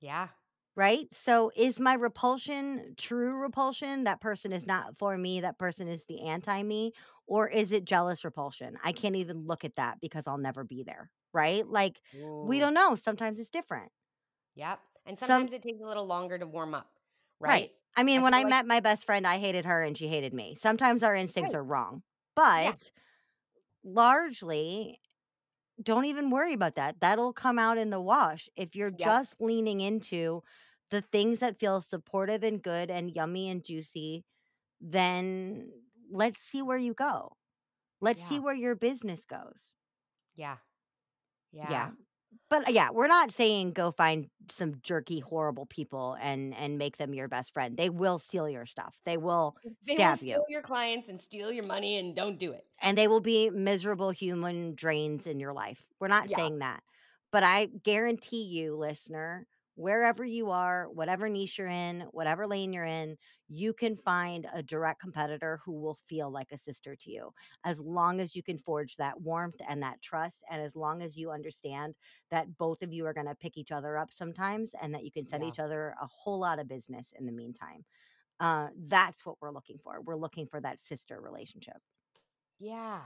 Yeah. 0.00 0.28
Right? 0.76 1.08
So 1.14 1.50
is 1.56 1.80
my 1.80 1.94
repulsion 1.94 2.94
true 2.98 3.34
repulsion? 3.36 4.04
That 4.04 4.20
person 4.20 4.52
is 4.52 4.66
not 4.66 4.98
for 4.98 5.16
me, 5.16 5.40
that 5.40 5.58
person 5.58 5.88
is 5.88 6.04
the 6.04 6.20
anti 6.22 6.62
me, 6.62 6.92
or 7.26 7.48
is 7.48 7.72
it 7.72 7.86
jealous 7.86 8.24
repulsion? 8.26 8.76
I 8.84 8.92
can't 8.92 9.16
even 9.16 9.46
look 9.46 9.64
at 9.64 9.76
that 9.76 10.00
because 10.00 10.26
I'll 10.26 10.36
never 10.38 10.64
be 10.64 10.82
there, 10.82 11.10
right? 11.32 11.66
Like 11.66 12.02
we 12.42 12.58
don't 12.60 12.74
know, 12.74 12.94
sometimes 12.94 13.38
it's 13.40 13.48
different. 13.48 13.90
Yep. 14.54 14.80
And 15.04 15.18
Some 15.18 15.48
sometimes 15.48 15.52
it 15.52 15.62
takes 15.62 15.80
a 15.80 15.84
little 15.86 16.06
longer 16.06 16.38
to 16.38 16.46
warm 16.46 16.74
up, 16.74 16.98
Right. 17.44 17.66
right? 17.66 17.72
I 17.96 18.02
mean, 18.02 18.22
I 18.22 18.22
when 18.22 18.34
I 18.34 18.44
like 18.44 18.44
met 18.44 18.66
my 18.66 18.80
best 18.80 19.06
friend, 19.06 19.26
I 19.26 19.38
hated 19.38 19.64
her 19.64 19.82
and 19.82 19.96
she 19.96 20.08
hated 20.08 20.34
me. 20.34 20.54
Sometimes 20.54 21.02
our 21.02 21.14
instincts 21.14 21.54
Right. 21.54 21.54
are 21.54 21.64
wrong. 21.64 22.02
Yeah. 22.56 22.74
But 22.74 22.90
largely 23.84 25.00
don't 25.82 26.06
even 26.06 26.30
worry 26.30 26.54
about 26.54 26.76
that. 26.76 27.00
That'll 27.00 27.32
come 27.34 27.58
out 27.58 27.78
in 27.78 27.90
the 27.90 28.00
wash. 28.00 28.48
If 28.56 28.76
you're 28.76 28.90
Yep. 28.96 29.16
just 29.16 29.40
leaning 29.40 29.80
into 29.80 30.42
the 30.90 31.02
things 31.02 31.40
that 31.40 31.58
feel 31.58 31.80
supportive 31.80 32.42
and 32.44 32.62
good 32.62 32.90
and 32.90 33.14
yummy 33.14 33.50
and 33.50 33.64
juicy, 33.64 34.24
then 34.80 35.72
let's 36.10 36.42
see 36.42 36.62
where 36.62 36.78
you 36.78 36.94
go. 36.94 37.36
Let's 38.00 38.22
see 38.24 38.40
where 38.40 38.54
your 38.54 38.76
business 38.76 39.24
goes. 39.26 39.74
Yeah. 40.36 40.58
Yeah. 41.52 41.90
Yeah. 41.90 41.92
But, 42.50 42.68
uh, 42.68 42.72
yeah, 42.72 42.90
we're 42.90 43.08
not 43.08 43.32
saying 43.32 43.72
go 43.72 43.92
find 43.92 44.30
some 44.50 44.80
jerky, 44.82 45.20
horrible 45.20 45.66
people 45.66 46.16
and 46.20 46.54
and 46.54 46.78
make 46.78 46.98
them 46.98 47.14
your 47.14 47.28
best 47.28 47.52
friend. 47.54 47.76
They 47.76 47.90
will 47.90 48.18
steal 48.18 48.48
your 48.48 48.66
stuff. 48.66 48.96
They 49.06 49.16
will 49.18 49.56
They 49.86 49.98
will 49.98 50.12
stab 50.12 50.22
steal 50.24 50.24
you. 50.24 50.44
your 50.48 50.62
clients 50.62 51.08
and 51.08 51.20
steal 51.20 51.52
your 51.52 51.64
money 51.64 51.98
and 51.98 52.16
don't 52.16 52.38
do 52.38 52.52
it. 52.52 52.66
And 52.80 52.96
they 52.96 53.08
will 53.08 53.20
be 53.20 53.50
miserable 53.50 54.10
human 54.10 54.74
drains 54.74 55.26
in 55.26 55.40
your 55.40 55.52
life. 55.52 55.86
We're 55.98 56.08
not 56.08 56.30
Yeah. 56.30 56.38
saying 56.38 56.58
that. 56.60 56.82
But 57.32 57.42
I 57.42 57.66
guarantee 57.66 58.44
you, 58.44 58.76
listener, 58.76 59.46
wherever 59.76 60.24
you 60.24 60.50
are, 60.50 60.90
whatever 60.90 61.28
niche 61.28 61.58
you're 61.58 61.68
in, 61.68 62.02
whatever 62.12 62.46
lane 62.46 62.72
you're 62.72 62.84
in, 62.84 63.16
you 63.48 63.72
can 63.72 63.96
find 63.96 64.48
a 64.52 64.62
direct 64.62 65.00
competitor 65.00 65.60
who 65.64 65.72
will 65.80 65.94
feel 65.94 66.30
like 66.30 66.52
a 66.52 66.58
sister 66.58 66.96
to 66.96 67.10
you. 67.10 67.32
As 67.64 67.80
long 67.80 68.20
as 68.20 68.34
you 68.34 68.42
can 68.42 68.58
forge 68.58 68.96
that 68.96 69.20
warmth 69.20 69.60
and 69.68 69.82
that 69.82 70.02
trust, 70.02 70.44
and 70.50 70.62
as 70.62 70.74
long 70.76 71.02
as 71.02 71.16
you 71.16 71.30
understand 71.30 71.94
that 72.30 72.56
both 72.58 72.82
of 72.82 72.92
you 72.92 73.06
are 73.06 73.14
going 73.14 73.26
to 73.28 73.34
pick 73.36 73.56
each 73.56 73.72
other 73.72 73.96
up 73.98 74.12
sometimes 74.12 74.74
and 74.80 74.94
that 74.94 75.04
you 75.04 75.12
can 75.12 75.26
send 75.26 75.42
Yeah. 75.42 75.44
each 75.44 75.60
other 75.60 75.94
a 76.00 76.06
whole 76.06 76.38
lot 76.40 76.58
of 76.58 76.68
business 76.68 77.12
in 77.18 77.26
the 77.26 77.32
meantime. 77.32 77.84
Uh, 78.40 78.68
that's 78.86 79.26
what 79.26 79.36
we're 79.42 79.52
looking 79.52 79.78
for. 79.78 80.00
We're 80.02 80.16
looking 80.16 80.48
for 80.48 80.60
that 80.60 80.80
sister 80.80 81.20
relationship. 81.20 81.78
Yeah. 82.58 83.02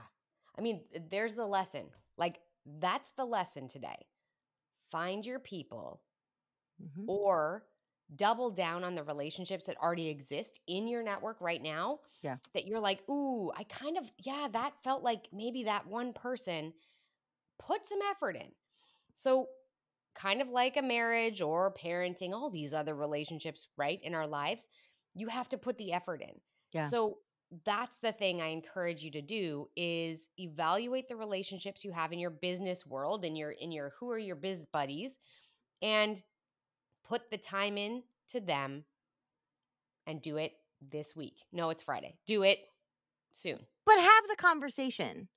I 0.57 0.61
mean, 0.61 0.85
there's 1.09 1.35
the 1.35 1.45
lesson. 1.45 1.91
Like, 2.17 2.41
that's 2.65 3.11
the 3.11 3.25
lesson 3.25 3.67
today. 3.67 4.07
Find 4.91 5.25
your 5.25 5.39
people 5.39 6.03
Mhm. 6.81 7.07
or 7.07 7.67
double 8.15 8.51
down 8.51 8.83
on 8.83 8.95
the 8.95 9.03
relationships 9.03 9.65
that 9.67 9.77
already 9.77 10.09
exist 10.09 10.59
in 10.67 10.87
your 10.87 11.03
network 11.03 11.39
right 11.41 11.61
now. 11.61 11.99
Yeah. 12.21 12.37
That 12.53 12.65
you're 12.67 12.81
like, 12.81 13.07
ooh, 13.09 13.51
I 13.55 13.63
kind 13.65 13.97
of, 13.97 14.11
yeah, 14.17 14.47
that 14.51 14.83
felt 14.83 15.03
like 15.03 15.29
maybe 15.31 15.63
that 15.63 15.87
one 15.87 16.13
person 16.13 16.73
put 17.59 17.87
some 17.87 18.01
effort 18.03 18.35
in. 18.35 18.53
So, 19.13 19.49
kind 20.15 20.41
of 20.41 20.49
like 20.49 20.77
a 20.77 20.81
marriage 20.81 21.41
or 21.41 21.73
parenting, 21.73 22.33
all 22.33 22.49
these 22.49 22.73
other 22.73 22.95
relationships, 22.95 23.67
right, 23.77 23.99
in 24.03 24.15
our 24.15 24.27
lives, 24.27 24.69
you 25.15 25.27
have 25.29 25.49
to 25.49 25.57
put 25.59 25.77
the 25.77 25.93
effort 25.93 26.21
in. 26.21 26.41
Yeah. 26.73 26.91
So, 26.91 27.19
that's 27.65 27.99
the 27.99 28.13
thing 28.13 28.41
I 28.41 28.47
encourage 28.47 29.03
you 29.03 29.11
to 29.11 29.21
do 29.21 29.69
is 29.75 30.29
evaluate 30.37 31.07
the 31.09 31.17
relationships 31.17 31.83
you 31.85 31.91
have 31.91 32.13
in 32.13 32.19
your 32.19 32.31
business 32.31 32.85
world 32.85 33.25
and 33.25 33.37
your 33.37 33.51
in 33.51 33.71
your 33.71 33.91
who 33.99 34.11
are 34.11 34.17
your 34.19 34.37
biz 34.37 34.67
buddies 34.67 35.19
and 35.81 36.21
put 37.11 37.29
the 37.29 37.37
time 37.37 37.77
in 37.77 38.03
to 38.29 38.39
them 38.39 38.85
and 40.07 40.21
do 40.21 40.37
it 40.37 40.53
this 40.81 41.13
week. 41.13 41.35
No, 41.51 41.69
it's 41.69 41.83
Friday. 41.83 42.15
Do 42.25 42.43
it 42.43 42.59
soon. 43.33 43.59
But 43.85 43.99
have 43.99 44.27
the 44.29 44.37
conversation. 44.37 45.27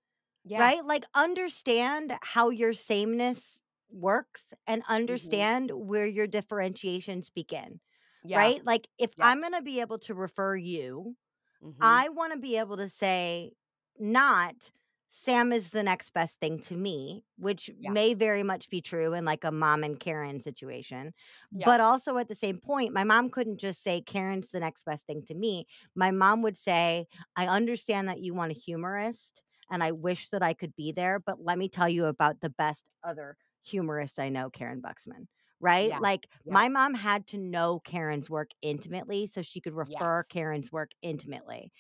Yeah. 0.45 0.61
Right? 0.61 0.85
Like 0.87 1.05
understand 1.15 2.17
how 2.23 2.51
your 2.51 2.75
sameness 2.75 3.61
works 3.91 4.55
and 4.69 4.83
Mm-hmm. 4.83 4.93
understand 4.93 5.71
where 5.75 6.07
your 6.07 6.29
differentiations 6.29 7.29
begin. 7.31 7.81
Yeah. 8.25 8.39
Right? 8.39 8.65
Like 8.65 8.87
if 8.99 9.11
Yeah. 9.19 9.27
I'm 9.27 9.41
going 9.41 9.55
to 9.55 9.63
be 9.63 9.81
able 9.81 9.99
to 10.01 10.15
refer 10.15 10.55
you, 10.55 11.17
Mhm. 11.61 11.75
I 11.81 12.09
want 12.11 12.33
to 12.35 12.39
be 12.39 12.57
able 12.57 12.77
to 12.77 12.89
say 12.89 13.53
not 13.99 14.71
Sam 15.17 15.53
is 15.53 15.71
the 15.71 15.85
next 15.85 16.13
best 16.13 16.41
thing 16.41 16.59
to 16.63 16.75
me, 16.75 17.25
which 17.37 17.71
Yeah. 17.79 17.93
may 17.93 18.15
very 18.15 18.43
much 18.43 18.69
be 18.69 18.81
true 18.81 19.15
in 19.15 19.25
like 19.25 19.45
a 19.45 19.53
mom 19.53 19.85
and 19.85 19.99
Karen 19.99 20.41
situation. 20.41 21.15
Yeah. 21.51 21.67
But 21.67 21.81
also 21.81 22.17
at 22.19 22.27
the 22.29 22.35
same 22.35 22.59
point, 22.59 22.93
my 22.93 23.05
mom 23.05 23.31
couldn't 23.31 23.59
just 23.59 23.81
say 23.83 24.01
Karen's 24.01 24.49
the 24.49 24.59
next 24.59 24.85
best 24.85 25.07
thing 25.07 25.25
to 25.27 25.35
me. 25.35 25.67
My 25.95 26.11
mom 26.11 26.43
would 26.43 26.59
say, 26.59 27.07
I 27.37 27.47
understand 27.47 28.09
that 28.09 28.23
you 28.23 28.35
want 28.35 28.51
a 28.51 28.55
humorist 28.59 29.41
and 29.71 29.85
I 29.85 29.93
wish 29.93 30.31
that 30.31 30.43
I 30.43 30.53
could 30.53 30.75
be 30.75 30.91
there, 30.91 31.21
but 31.21 31.41
let 31.41 31.59
me 31.59 31.69
tell 31.69 31.89
you 31.89 32.07
about 32.07 32.41
the 32.41 32.51
best 32.51 32.85
other 33.05 33.37
humorist 33.63 34.19
I 34.19 34.31
know, 34.31 34.51
Karen 34.51 34.83
Buxman. 34.83 35.29
Right? 35.65 35.93
Yeah. 35.93 35.99
Like 35.99 36.29
Yeah. 36.45 36.61
my 36.61 36.69
mom 36.69 36.93
had 36.95 37.27
to 37.29 37.39
know 37.39 37.81
Karen's 37.81 38.29
work 38.31 38.51
intimately 38.63 39.27
so 39.27 39.43
she 39.43 39.63
could 39.63 39.75
refer 39.75 40.25
Yes. 40.25 40.31
Karen's 40.31 40.71
work 40.71 40.91
intimately. 41.03 41.73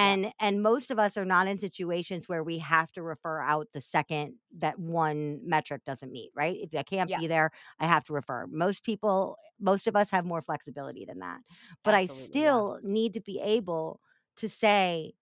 Yeah. 0.00 0.16
And 0.16 0.32
and 0.38 0.62
most 0.62 0.90
of 0.90 0.98
us 1.00 1.16
are 1.16 1.24
not 1.24 1.48
in 1.48 1.58
situations 1.58 2.28
where 2.28 2.44
we 2.44 2.58
have 2.58 2.92
to 2.92 3.02
refer 3.02 3.40
out 3.40 3.68
the 3.72 3.80
second 3.80 4.36
that 4.58 4.78
one 4.78 5.40
metric 5.42 5.84
doesn't 5.84 6.12
meet, 6.12 6.30
right? 6.34 6.58
If 6.60 6.78
I 6.78 6.82
can't 6.84 7.12
be 7.14 7.26
there, 7.26 7.50
I 7.80 7.86
have 7.86 8.04
to 8.04 8.12
refer. 8.12 8.46
Most 8.48 8.84
people, 8.84 9.38
most 9.58 9.86
of 9.88 9.96
us 9.96 10.10
have 10.10 10.24
more 10.26 10.42
flexibility 10.42 11.04
than 11.06 11.20
that. 11.20 11.40
But 11.82 11.94
I 11.94 12.06
Absolutely. 12.06 12.42
Yeah. 12.44 12.60
still 12.60 12.78
need 12.82 13.14
to 13.14 13.20
be 13.20 13.40
able 13.40 14.00
to 14.36 14.48
say, 14.48 15.14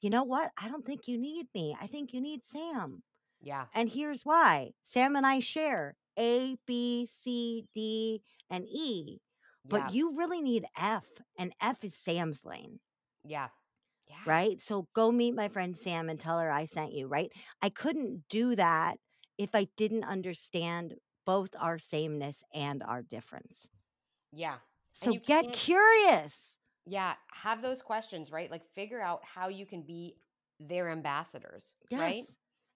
you 0.00 0.10
know 0.10 0.24
what? 0.24 0.52
I 0.56 0.68
don't 0.68 0.86
think 0.86 1.08
you 1.08 1.18
need 1.18 1.48
me. 1.54 1.76
I 1.80 1.86
think 1.86 2.12
you 2.14 2.20
need 2.20 2.44
Sam. 2.44 3.02
Yeah. 3.40 3.68
And 3.74 3.88
here's 3.90 4.24
why 4.24 4.72
Sam 4.82 5.16
and 5.16 5.26
I 5.26 5.40
share 5.40 5.96
A, 6.18 6.56
B, 6.66 7.06
C, 7.06 7.66
D, 7.74 8.22
and 8.50 8.66
E. 8.68 9.20
But 9.70 9.84
Yeah. 9.84 9.90
you 9.90 10.16
really 10.16 10.42
need 10.42 10.66
F, 10.76 11.08
and 11.38 11.54
F 11.60 11.84
is 11.84 11.94
Sam's 11.96 12.44
lane, 12.44 12.80
Yeah. 13.24 13.50
Yeah. 14.08 14.20
right? 14.24 14.60
So 14.60 14.88
go 14.94 15.12
meet 15.12 15.32
my 15.34 15.48
friend 15.48 15.76
Sam 15.76 16.08
and 16.08 16.18
tell 16.18 16.38
her 16.38 16.50
I 16.50 16.66
sent 16.66 16.92
you, 16.92 17.06
right? 17.06 17.32
I 17.62 17.68
couldn't 17.70 18.24
do 18.28 18.56
that 18.56 18.98
if 19.38 19.54
I 19.54 19.68
didn't 19.76 20.04
understand 20.04 20.94
both 21.26 21.50
our 21.58 21.78
sameness 21.78 22.42
and 22.52 22.82
our 22.82 23.02
difference. 23.02 23.68
Yeah. 24.32 24.58
So 24.94 25.14
get 25.14 25.52
curious. 25.52 26.58
yeah, 26.86 27.14
have 27.32 27.62
those 27.62 27.82
questions, 27.82 28.30
right? 28.30 28.50
Like 28.50 28.64
figure 28.74 29.00
out 29.00 29.24
how 29.24 29.48
you 29.48 29.64
can 29.66 29.82
be 29.82 30.16
their 30.60 30.90
ambassadors, 30.90 31.74
right? 31.94 32.26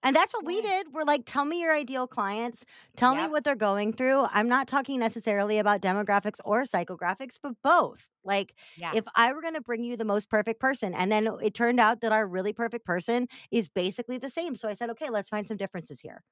And 0.03 0.15
that's 0.15 0.33
what 0.33 0.45
we 0.45 0.61
did. 0.61 0.93
We're 0.93 1.03
like, 1.05 1.23
tell 1.27 1.45
me 1.45 1.61
your 1.61 1.75
ideal 1.75 2.07
clients. 2.07 2.65
Tell 2.97 3.15
me 3.17 3.27
what 3.27 3.43
they're 3.45 3.57
going 3.57 3.93
through. 3.93 4.27
I'm 4.31 4.49
not 4.49 4.69
talking 4.69 5.01
necessarily 5.01 5.59
about 5.59 5.83
demographics 5.83 6.41
or 6.45 6.63
psychographics, 6.63 7.37
but 7.43 7.55
both. 7.63 8.07
Like, 8.25 8.55
Yeah. 8.77 8.95
if 8.95 9.05
I 9.17 9.33
were 9.33 9.43
going 9.43 9.55
to 9.55 9.61
bring 9.61 9.83
you 9.83 9.97
the 9.97 10.05
most 10.05 10.31
perfect 10.31 10.61
person, 10.61 10.95
and 10.95 11.11
then 11.11 11.29
it 11.43 11.55
turned 11.55 11.81
out 11.81 12.01
that 12.03 12.13
our 12.13 12.27
really 12.29 12.53
perfect 12.53 12.85
person 12.87 13.27
is 13.51 13.69
basically 13.69 14.19
the 14.19 14.31
same. 14.31 14.55
So 14.55 14.69
I 14.69 14.75
said, 14.75 14.91
okay, 14.91 15.11
let's 15.11 15.31
find 15.31 15.49
some 15.49 15.57
differences 15.57 16.01
here. 16.01 16.23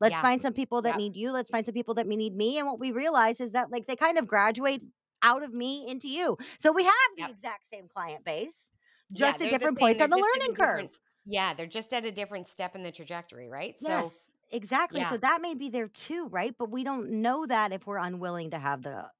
Let's 0.00 0.18
Yeah. 0.18 0.20
find 0.20 0.42
some 0.42 0.52
people 0.52 0.82
that 0.82 0.94
Yep. 0.94 0.96
need 0.96 1.16
you. 1.16 1.32
Let's 1.32 1.50
find 1.50 1.64
some 1.64 1.74
people 1.74 1.94
that 1.94 2.06
need 2.06 2.34
me. 2.34 2.58
And 2.58 2.66
what 2.66 2.78
we 2.80 2.92
realize 2.92 3.40
is 3.40 3.52
that, 3.52 3.70
like, 3.70 3.86
they 3.86 3.96
kind 3.96 4.18
of 4.18 4.26
graduate 4.26 4.82
out 5.22 5.42
of 5.42 5.54
me 5.54 5.86
into 5.88 6.08
you. 6.08 6.36
So 6.58 6.72
we 6.72 6.84
have 6.84 6.94
the 7.16 7.22
Yep. 7.22 7.30
exact 7.30 7.64
same 7.72 7.88
client 7.88 8.24
base, 8.24 8.72
just 9.12 9.40
they're 9.40 9.46
at 9.46 9.58
the 9.58 9.68
different 9.68 9.78
same. 9.78 9.78
points 9.78 10.02
on 10.02 10.10
the 10.10 10.16
learning 10.16 10.54
curve. 10.56 10.88
Yeah, 11.26 11.54
they're 11.54 11.66
just 11.66 11.92
at 11.92 12.04
a 12.04 12.12
different 12.12 12.46
step 12.48 12.74
in 12.74 12.82
the 12.82 12.92
trajectory, 12.92 13.48
right? 13.48 13.78
So 13.80 14.12
Yes, 14.12 14.30
exactly. 14.50 15.02
yeah. 15.02 15.04
So 15.04 15.16
that 15.18 15.40
may 15.40 15.54
be 15.54 15.68
there 15.68 15.88
too, 15.88 16.28
right? 16.28 16.54
But 16.58 16.70
we 16.70 16.84
don't 16.84 17.10
know 17.22 17.46
that 17.46 17.72
if 17.72 17.86
we're 17.86 17.98
unwilling 17.98 18.50
to 18.50 18.58
have 18.58 18.82
the 18.82 19.10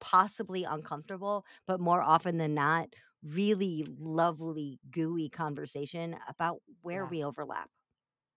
possibly 0.00 0.64
uncomfortable, 0.64 1.44
but 1.66 1.80
more 1.80 2.02
often 2.02 2.38
than 2.38 2.54
not, 2.54 2.88
really 3.22 3.86
lovely, 3.98 4.78
gooey 4.90 5.28
conversation 5.28 6.16
about 6.28 6.60
where 6.82 7.04
Yeah. 7.04 7.06
we 7.06 7.24
overlap. 7.24 7.70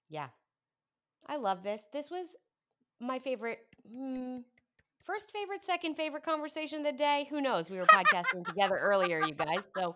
Yeah. 0.09 0.29
I 1.27 1.37
love 1.37 1.63
this. 1.63 1.87
This 1.91 2.09
was 2.09 2.35
my 2.99 3.19
favorite 3.19 3.59
mm, 3.89 4.43
first 5.03 5.31
favorite, 5.31 5.63
second 5.63 5.95
favorite 5.95 6.23
conversation 6.23 6.79
of 6.79 6.85
the 6.85 6.91
day. 6.93 7.27
Who 7.29 7.41
knows? 7.41 7.69
We 7.69 7.77
were 7.77 7.87
podcasting 7.87 8.45
together 8.45 8.77
earlier, 8.77 9.19
you 9.19 9.33
guys. 9.35 9.67
So 9.75 9.95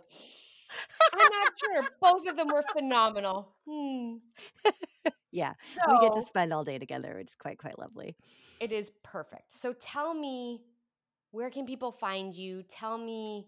I'm 1.13 1.19
not 1.19 1.53
sure. 1.60 1.84
Both 2.01 2.27
of 2.27 2.36
them 2.38 2.51
were 2.51 2.63
phenomenal. 2.63 3.56
Hmm. 3.67 4.17
Yeah, 5.32 5.53
we 5.86 5.99
get 5.99 6.13
to 6.13 6.21
spend 6.21 6.53
all 6.53 6.63
day 6.63 6.80
together. 6.80 7.17
It's 7.19 7.36
quite, 7.36 7.58
quite 7.58 7.77
lovely. 7.77 8.15
it 8.60 8.71
is 8.71 8.91
perfect. 9.03 9.51
So 9.51 9.73
tell 9.73 10.13
me, 10.13 10.62
where 11.32 11.49
can 11.49 11.65
people 11.65 11.91
find 11.91 12.36
you? 12.36 12.63
Tell 12.63 12.97
me 12.97 13.47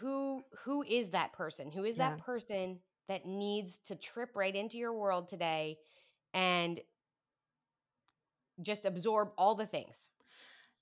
who 0.00 0.44
who 0.64 0.82
is 0.84 1.10
that 1.10 1.32
person? 1.32 1.70
Who 1.72 1.84
is 1.84 1.96
Yeah. 1.96 2.10
that 2.10 2.18
person 2.18 2.80
that 3.08 3.26
needs 3.26 3.78
to 3.78 3.96
trip 3.96 4.30
right 4.36 4.54
into 4.54 4.78
your 4.78 4.92
world 4.92 5.28
today 5.28 5.78
and 6.34 6.80
just 8.62 8.84
absorb 8.84 9.30
all 9.36 9.54
the 9.54 9.66
things? 9.66 10.08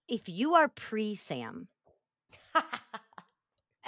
If 0.09 0.29
you 0.29 0.55
are 0.55 0.69
pre 0.69 1.15
Sam, 1.15 1.69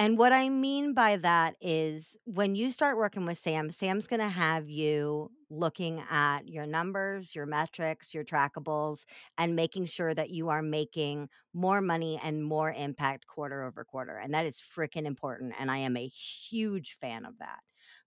And 0.01 0.17
what 0.17 0.33
I 0.33 0.49
mean 0.49 0.95
by 0.95 1.17
that 1.17 1.57
is 1.61 2.17
when 2.25 2.55
you 2.55 2.71
start 2.71 2.97
working 2.97 3.27
with 3.27 3.37
Sam, 3.39 3.71
Sam's 3.73 4.07
going 4.07 4.21
to 4.21 4.29
have 4.29 4.71
you 4.71 5.33
looking 5.51 6.01
at 6.09 6.49
your 6.49 6.67
numbers, 6.67 7.35
your 7.35 7.47
metrics, 7.47 8.15
your 8.15 8.25
trackables, 8.25 9.07
and 9.39 9.57
making 9.57 9.87
sure 9.87 10.15
that 10.15 10.31
you 10.31 10.51
are 10.51 10.63
making 10.63 11.29
more 11.53 11.81
money 11.81 12.21
and 12.23 12.45
more 12.45 12.73
impact 12.73 13.27
quarter 13.27 13.65
over 13.65 13.85
quarter. 13.85 14.17
And 14.17 14.33
that 14.35 14.47
is 14.47 14.61
freaking 14.63 15.05
important. 15.05 15.55
And 15.59 15.71
I 15.71 15.79
am 15.79 15.97
a 15.97 16.07
huge 16.07 16.93
fan 17.01 17.25
of 17.25 17.39
that. 17.39 17.61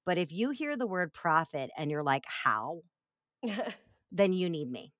But 0.05 0.17
if 0.17 0.31
you 0.31 0.51
hear 0.51 0.77
the 0.77 0.87
word 0.87 1.13
profit 1.13 1.71
and 1.77 1.91
you're 1.91 2.03
like, 2.03 2.23
how? 2.25 2.83
then 4.11 4.33
you 4.33 4.49
need 4.49 4.69
me. 4.71 4.93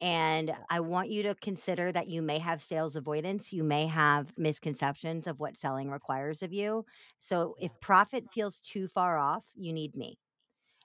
And 0.00 0.52
I 0.70 0.80
want 0.80 1.10
you 1.10 1.22
to 1.24 1.34
consider 1.36 1.92
that 1.92 2.08
you 2.08 2.22
may 2.22 2.38
have 2.38 2.62
sales 2.62 2.96
avoidance. 2.96 3.52
You 3.52 3.62
may 3.62 3.86
have 3.86 4.32
misconceptions 4.38 5.26
of 5.26 5.40
what 5.40 5.58
selling 5.58 5.90
requires 5.90 6.42
of 6.42 6.54
you. 6.54 6.86
So 7.20 7.54
if 7.60 7.78
profit 7.80 8.24
feels 8.32 8.60
too 8.60 8.88
far 8.88 9.18
off, 9.18 9.44
you 9.54 9.74
need 9.74 9.94
me. 9.94 10.16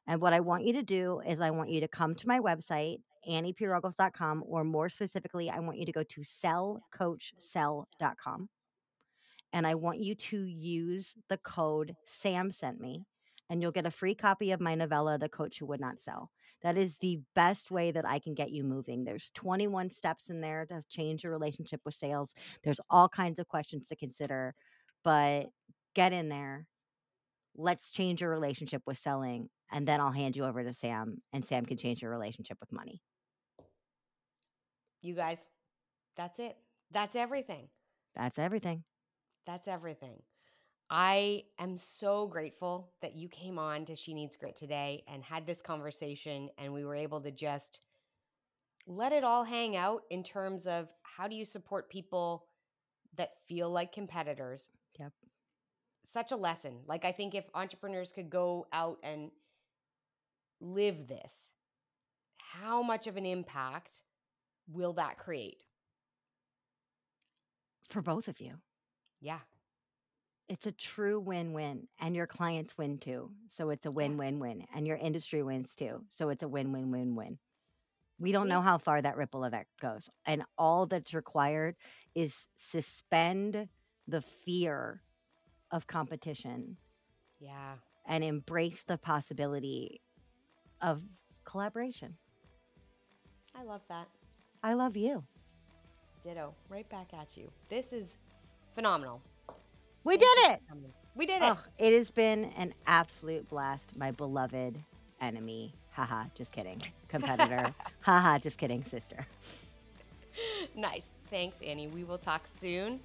And 0.08 0.21
what 0.21 0.34
I 0.34 0.41
want 0.41 0.65
you 0.65 0.73
to 0.73 0.84
do 0.84 1.21
is 1.25 1.41
I 1.41 1.49
want 1.51 1.69
you 1.69 1.80
to 1.80 1.88
come 1.88 2.13
to 2.15 2.28
my 2.28 2.39
website, 2.39 2.97
anniepruggles.com, 3.28 4.43
or 4.45 4.63
more 4.63 4.88
specifically, 4.89 5.49
I 5.49 5.60
want 5.60 5.80
you 5.80 5.86
to 5.86 5.91
go 5.91 6.04
to 6.04 6.21
sellcoachsell.com. 6.21 8.49
And 9.54 9.65
I 9.65 9.73
want 9.75 9.99
you 9.99 10.15
to 10.15 10.43
use 10.43 11.13
the 11.30 11.38
code 11.38 11.95
Sam 12.06 12.51
sent 12.51 12.82
me, 12.82 13.06
and 13.49 13.62
you'll 13.62 13.71
get 13.71 13.86
a 13.86 13.91
free 13.91 14.13
copy 14.13 14.51
of 14.51 14.60
my 14.60 14.75
novella, 14.75 15.17
The 15.17 15.30
Coach 15.30 15.60
Who 15.60 15.65
Would 15.67 15.80
Not 15.80 16.01
Sell. 16.01 16.30
That 16.65 16.80
is 16.80 16.97
the 16.97 17.21
best 17.36 17.69
way 17.69 17.91
that 17.91 18.08
I 18.08 18.17
can 18.17 18.34
get 18.34 18.49
you 18.49 18.63
moving. 18.63 19.04
There's 19.04 19.30
21 19.36 19.91
steps 19.91 20.32
in 20.32 20.41
there 20.41 20.65
to 20.65 20.84
change 20.89 21.23
your 21.23 21.32
relationship 21.32 21.80
with 21.86 21.93
sales. 21.93 22.34
There's 22.63 22.80
all 22.89 23.08
kinds 23.08 23.38
of 23.38 23.47
questions 23.47 23.88
to 23.89 23.95
consider, 23.95 24.56
but 25.04 25.49
get 25.93 26.12
in 26.12 26.28
there. 26.28 26.65
Let's 27.56 27.91
change 27.91 28.21
your 28.21 28.32
relationship 28.32 28.82
with 28.88 28.97
selling, 28.97 29.47
and 29.71 29.88
then 29.88 30.01
I'll 30.01 30.12
hand 30.12 30.36
you 30.36 30.43
over 30.43 30.63
to 30.63 30.73
Sam, 30.73 31.21
and 31.32 31.45
Sam 31.45 31.67
can 31.67 31.78
change 31.78 32.01
your 32.01 32.10
relationship 32.10 32.58
with 32.60 32.71
money. 32.71 32.99
You 35.04 35.13
guys, 35.13 35.51
that's 36.17 36.39
it. 36.39 36.58
That's 36.89 37.15
everything. 37.15 37.69
That's 38.15 38.39
everything. 38.39 38.84
That's 39.45 39.67
everything. 39.67 40.23
I 40.89 41.43
am 41.58 41.78
so 41.78 42.28
grateful 42.28 42.91
that 43.02 43.15
you 43.15 43.28
came 43.28 43.58
on 43.58 43.86
to 43.86 43.95
She 43.95 44.13
Needs 44.13 44.38
Grit 44.38 44.56
today 44.56 45.04
and 45.08 45.24
had 45.24 45.48
this 45.48 45.62
conversation, 45.62 46.50
and 46.58 46.74
we 46.74 46.86
were 46.86 46.95
able 46.95 47.21
to 47.21 47.32
just 47.32 47.80
let 48.88 49.12
it 49.12 49.24
all 49.24 49.43
hang 49.43 49.76
out 49.76 50.04
in 50.12 50.24
terms 50.24 50.67
of 50.67 50.89
how 51.02 51.28
do 51.28 51.36
you 51.36 51.43
support 51.43 51.89
people 51.89 52.45
that 53.15 53.32
feel 53.48 53.69
like 53.71 53.91
competitors. 53.91 54.69
Yep. 55.00 55.12
Such 56.04 56.32
a 56.32 56.36
lesson. 56.36 56.82
Like, 56.86 57.04
I 57.04 57.12
think 57.12 57.34
if 57.34 57.45
entrepreneurs 57.56 58.12
could 58.12 58.30
go 58.30 58.67
out 58.71 59.00
and 59.02 59.32
live 60.62 61.08
this, 61.08 61.54
how 62.38 62.84
much 62.84 63.08
of 63.08 63.17
an 63.17 63.26
impact 63.26 64.04
will 64.67 64.93
that 64.93 65.17
create? 65.17 65.63
For 67.89 68.02
both 68.02 68.28
of 68.28 68.39
you. 68.39 68.54
Yeah. 69.19 69.39
It's 70.47 70.67
a 70.67 70.71
true 70.71 71.19
win-win 71.19 71.88
and 71.99 72.15
your 72.15 72.27
clients 72.27 72.77
win 72.77 72.99
too. 72.99 73.31
So 73.49 73.71
it's 73.71 73.88
a 73.88 73.91
win-win-win 73.91 74.65
and 74.75 74.86
your 74.86 74.97
industry 74.97 75.41
wins 75.41 75.75
too. 75.75 76.03
So 76.10 76.29
it's 76.29 76.43
a 76.43 76.47
win-win-win-win. 76.47 77.39
We 78.19 78.31
don't 78.31 78.45
See? 78.45 78.49
know 78.49 78.62
how 78.62 78.77
far 78.77 79.01
that 79.01 79.17
ripple 79.17 79.43
effect 79.43 79.69
goes. 79.81 80.08
And 80.25 80.43
all 80.58 80.86
that's 80.86 81.13
required 81.13 81.75
is 82.13 82.47
suspend 82.55 83.67
the 84.08 84.21
fear 84.21 85.01
of 85.71 85.88
competition 85.88 86.77
Yeah. 87.39 87.75
and 88.05 88.23
embrace 88.23 88.84
the 88.84 88.97
possibility 88.99 89.99
of 90.79 91.01
collaboration. 91.43 92.17
I 93.55 93.63
love 93.63 93.81
that. 93.89 94.08
I 94.62 94.73
love 94.73 94.95
you. 94.95 95.23
Ditto. 96.23 96.53
Right 96.69 96.88
back 96.89 97.13
at 97.13 97.36
you. 97.36 97.51
This 97.69 97.93
is 97.93 98.17
phenomenal. 98.75 99.21
We 100.06 100.18
did 100.18 100.38
it. 100.52 100.62
We 101.15 101.26
did 101.26 101.41
it. 101.41 101.50
Oh, 101.50 101.60
it 101.80 101.91
has 101.91 102.12
been 102.12 102.46
an 102.58 102.76
absolute 102.86 103.50
blast, 103.50 103.98
my 103.98 104.12
beloved 104.12 104.78
enemy. 105.20 105.74
Haha, 105.89 106.26
just 106.36 106.52
kidding. 106.52 106.80
Competitor. 107.08 107.74
Haha, 108.02 108.38
just 108.38 108.60
kidding, 108.60 108.84
sister. 108.84 109.26
nice. 110.76 111.12
Thanks, 111.32 111.60
Annie. 111.62 111.88
We 111.88 112.04
will 112.04 112.20
talk 112.20 112.46
soon. 112.46 113.00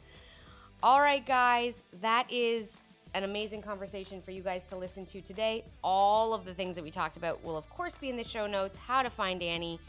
All 0.83 1.01
right, 1.01 1.25
guys. 1.25 1.85
That 2.03 2.31
is 2.31 2.83
an 3.15 3.25
amazing 3.25 3.63
conversation 3.63 4.21
for 4.21 4.33
you 4.33 4.43
guys 4.43 4.67
to 4.67 4.77
listen 4.77 5.07
to 5.07 5.23
today. 5.23 5.65
All 5.83 6.35
of 6.35 6.45
the 6.45 6.53
things 6.53 6.77
that 6.77 6.85
we 6.85 6.91
talked 6.91 7.17
about 7.17 7.43
will, 7.43 7.57
of 7.57 7.69
course, 7.71 7.95
be 7.95 8.11
in 8.11 8.17
the 8.17 8.25
show 8.25 8.47
notes. 8.47 8.77
How 8.77 9.03
to 9.03 9.11
find 9.11 9.43
Annie. 9.43 9.81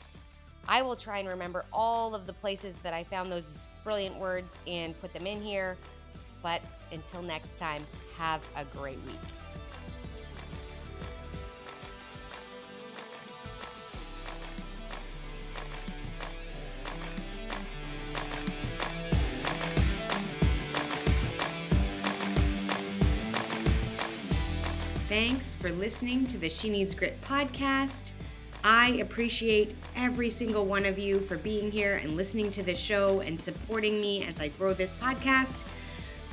I 0.65 0.82
will 0.82 0.95
try 0.95 1.17
and 1.17 1.28
remember 1.28 1.65
all 1.74 2.15
of 2.15 2.26
the 2.26 2.34
places 2.34 2.78
that 2.78 2.93
I 2.93 3.04
found 3.04 3.30
those 3.30 3.47
brilliant 3.84 4.15
words 4.17 4.60
and 4.65 5.00
put 5.02 5.12
them 5.12 5.28
in 5.28 5.41
here. 5.41 5.76
But 6.41 6.62
until 6.91 7.21
next 7.21 7.58
time, 7.58 7.86
have 8.17 8.41
a 8.56 8.65
great 8.65 8.99
week. 9.06 9.19
Thanks 25.12 25.56
for 25.56 25.71
listening 25.71 26.25
to 26.27 26.38
the 26.38 26.47
She 26.47 26.69
Needs 26.69 26.95
Grit 26.95 27.19
podcast. 27.21 28.12
I 28.63 28.91
appreciate 29.01 29.75
every 29.97 30.30
single 30.30 30.65
one 30.65 30.86
of 30.86 30.97
you 30.97 31.19
for 31.19 31.36
being 31.36 31.69
here 31.69 31.95
and 31.95 32.15
listening 32.15 32.49
to 32.51 32.63
the 32.63 32.73
show 32.73 33.19
and 33.19 33.39
supporting 33.39 33.99
me 33.99 34.23
as 34.23 34.39
I 34.39 34.47
grow 34.47 34.73
this 34.73 34.93
podcast. 34.93 35.65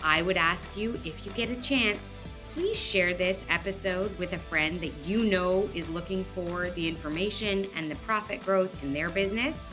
I 0.03 0.23
would 0.23 0.37
ask 0.37 0.77
you, 0.77 1.01
if 1.05 1.25
you 1.27 1.33
get 1.33 1.51
a 1.51 1.57
chance, 1.57 2.13
please 2.51 2.77
share 2.77 3.15
this 3.15 3.45
episode 3.51 4.17
with 4.19 4.33
a 4.33 4.39
friend 4.39 4.81
that 4.81 4.93
you 5.05 5.25
know 5.25 5.69
is 5.75 5.89
looking 5.89 6.25
for 6.35 6.71
the 6.71 6.89
information 6.89 7.69
and 7.77 7.91
the 7.91 7.97
profit 7.97 8.45
growth 8.45 8.83
in 8.83 8.93
their 8.93 9.11
business. 9.11 9.73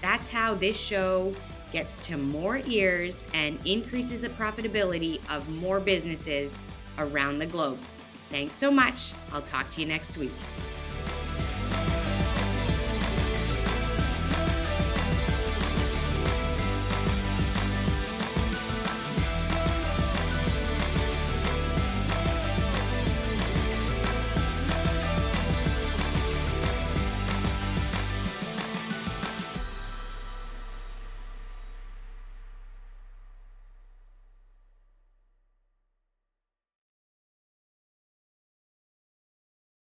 That's 0.00 0.30
how 0.30 0.54
this 0.54 0.78
show 0.78 1.32
gets 1.72 1.98
to 1.98 2.16
more 2.16 2.60
ears 2.66 3.24
and 3.34 3.58
increases 3.64 4.20
the 4.20 4.28
profitability 4.30 5.20
of 5.30 5.48
more 5.48 5.80
businesses 5.80 6.58
around 6.98 7.38
the 7.38 7.46
globe. 7.46 7.78
Thanks 8.30 8.54
so 8.54 8.70
much. 8.70 9.12
I'll 9.32 9.42
talk 9.42 9.70
to 9.70 9.80
you 9.80 9.86
next 9.86 10.16
week. 10.16 10.32